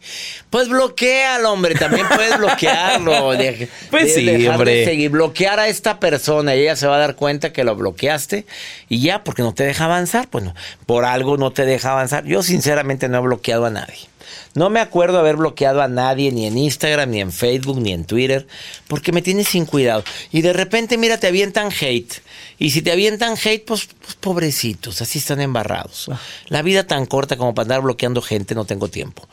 Pues 0.49 0.69
bloquealo, 0.69 1.51
hombre. 1.51 1.75
También 1.75 2.07
puedes 2.07 2.37
bloquearlo. 2.37 3.31
De- 3.31 3.67
Pues 3.89 4.03
de- 4.05 4.09
sí, 4.13 4.25
dejar 4.25 4.39
de 4.41 4.49
hombre. 4.49 4.85
seguir. 4.85 5.09
Bloquear 5.09 5.59
a 5.59 5.67
esta 5.67 5.99
persona 5.99 6.55
y 6.55 6.61
ella 6.61 6.75
se 6.77 6.87
va 6.87 6.95
a 6.95 6.99
dar 6.99 7.15
cuenta 7.15 7.51
que 7.51 7.63
lo 7.65 7.75
bloqueaste 7.75 8.45
y 8.87 9.01
ya, 9.01 9.23
porque 9.23 9.41
no 9.41 9.53
te 9.53 9.63
deja 9.65 9.85
avanzar. 9.85 10.29
Bueno, 10.31 10.55
por 10.85 11.03
algo 11.03 11.35
no 11.35 11.51
te 11.51 11.65
deja 11.65 11.91
avanzar. 11.91 12.23
Yo, 12.25 12.41
sinceramente, 12.43 13.09
no 13.09 13.17
he 13.17 13.21
bloqueado 13.21 13.65
a 13.65 13.69
nadie. 13.69 14.07
No 14.53 14.69
me 14.69 14.79
acuerdo 14.79 15.19
haber 15.19 15.35
bloqueado 15.35 15.81
a 15.81 15.87
nadie, 15.87 16.31
ni 16.31 16.45
en 16.45 16.57
Instagram, 16.57 17.11
ni 17.11 17.21
en 17.21 17.31
Facebook, 17.31 17.79
ni 17.79 17.91
en 17.93 18.05
Twitter, 18.05 18.47
porque 18.87 19.11
me 19.11 19.21
tienes 19.21 19.47
sin 19.47 19.65
cuidado. 19.65 20.03
Y 20.31 20.41
de 20.41 20.53
repente, 20.53 20.97
mira, 20.97 21.19
te 21.19 21.27
avientan 21.27 21.71
hate. 21.71 22.21
Y 22.59 22.71
si 22.71 22.81
te 22.81 22.91
avientan 22.91 23.35
hate, 23.35 23.65
pues, 23.65 23.87
pues, 23.99 24.15
pobrecitos, 24.15 25.01
así 25.01 25.19
están 25.19 25.41
embarrados. 25.41 26.09
La 26.47 26.61
vida 26.61 26.85
tan 26.85 27.05
corta 27.05 27.37
como 27.37 27.53
para 27.53 27.63
andar 27.63 27.81
bloqueando 27.81 28.21
gente, 28.21 28.55
no 28.55 28.65
tengo 28.65 28.87
tiempo. 28.87 29.27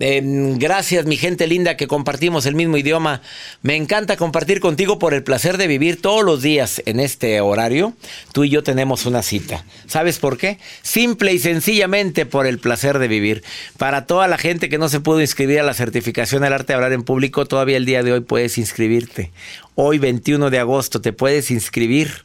Eh, 0.00 0.22
gracias, 0.56 1.06
mi 1.06 1.16
gente 1.16 1.48
linda, 1.48 1.76
que 1.76 1.88
compartimos 1.88 2.46
el 2.46 2.54
mismo 2.54 2.76
idioma. 2.76 3.20
Me 3.62 3.74
encanta 3.74 4.16
compartir 4.16 4.60
contigo 4.60 4.98
por 5.00 5.12
el 5.12 5.24
placer 5.24 5.58
de 5.58 5.66
vivir 5.66 6.00
todos 6.00 6.24
los 6.24 6.40
días 6.40 6.80
en 6.86 7.00
este 7.00 7.40
horario. 7.40 7.94
Tú 8.32 8.44
y 8.44 8.50
yo 8.50 8.62
tenemos 8.62 9.06
una 9.06 9.22
cita. 9.22 9.64
¿Sabes 9.86 10.18
por 10.18 10.38
qué? 10.38 10.58
Simple 10.82 11.32
y 11.32 11.40
sencillamente 11.40 12.26
por 12.26 12.46
el 12.46 12.58
placer 12.60 13.00
de 13.00 13.08
vivir. 13.08 13.42
Para 13.76 14.06
toda 14.06 14.28
la 14.28 14.38
gente 14.38 14.68
que 14.68 14.78
no 14.78 14.88
se 14.88 15.00
pudo 15.00 15.20
inscribir 15.20 15.58
a 15.58 15.64
la 15.64 15.74
certificación 15.74 16.42
del 16.42 16.52
arte 16.52 16.72
de 16.72 16.74
hablar 16.76 16.92
en 16.92 17.02
público, 17.02 17.46
todavía 17.46 17.76
el 17.76 17.84
día 17.84 18.04
de 18.04 18.12
hoy 18.12 18.20
puedes 18.20 18.56
inscribirte. 18.56 19.32
Hoy, 19.74 19.98
21 19.98 20.50
de 20.50 20.58
agosto, 20.60 21.00
te 21.00 21.12
puedes 21.12 21.50
inscribir 21.50 22.22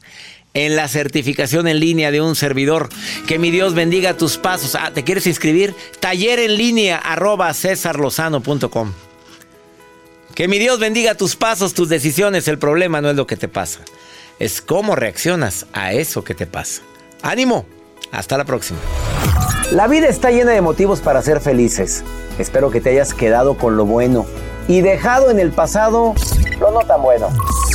en 0.54 0.76
la 0.76 0.88
certificación 0.88 1.66
en 1.66 1.80
línea 1.80 2.10
de 2.10 2.20
un 2.20 2.36
servidor. 2.36 2.88
Que 3.26 3.38
mi 3.38 3.50
Dios 3.50 3.74
bendiga 3.74 4.16
tus 4.16 4.38
pasos. 4.38 4.76
Ah, 4.76 4.92
¿Te 4.94 5.02
quieres 5.04 5.26
inscribir? 5.26 5.74
Taller 6.00 6.38
en 6.38 6.56
línea 6.56 6.96
arroba 6.96 7.52
cesarlozano.com. 7.52 8.92
Que 10.34 10.48
mi 10.48 10.58
Dios 10.58 10.80
bendiga 10.80 11.14
tus 11.14 11.36
pasos, 11.36 11.74
tus 11.74 11.88
decisiones. 11.88 12.48
El 12.48 12.58
problema 12.58 13.00
no 13.00 13.10
es 13.10 13.16
lo 13.16 13.26
que 13.26 13.36
te 13.36 13.48
pasa. 13.48 13.80
Es 14.38 14.60
cómo 14.60 14.96
reaccionas 14.96 15.66
a 15.72 15.92
eso 15.92 16.24
que 16.24 16.34
te 16.34 16.46
pasa. 16.46 16.82
ánimo. 17.22 17.66
Hasta 18.12 18.38
la 18.38 18.44
próxima. 18.44 18.78
La 19.72 19.88
vida 19.88 20.06
está 20.06 20.30
llena 20.30 20.52
de 20.52 20.60
motivos 20.60 21.00
para 21.00 21.20
ser 21.22 21.40
felices. 21.40 22.04
Espero 22.38 22.70
que 22.70 22.80
te 22.80 22.90
hayas 22.90 23.12
quedado 23.12 23.56
con 23.56 23.76
lo 23.76 23.86
bueno 23.86 24.24
y 24.68 24.82
dejado 24.82 25.30
en 25.30 25.40
el 25.40 25.50
pasado 25.50 26.14
lo 26.60 26.70
no 26.70 26.80
tan 26.80 27.02
bueno. 27.02 27.28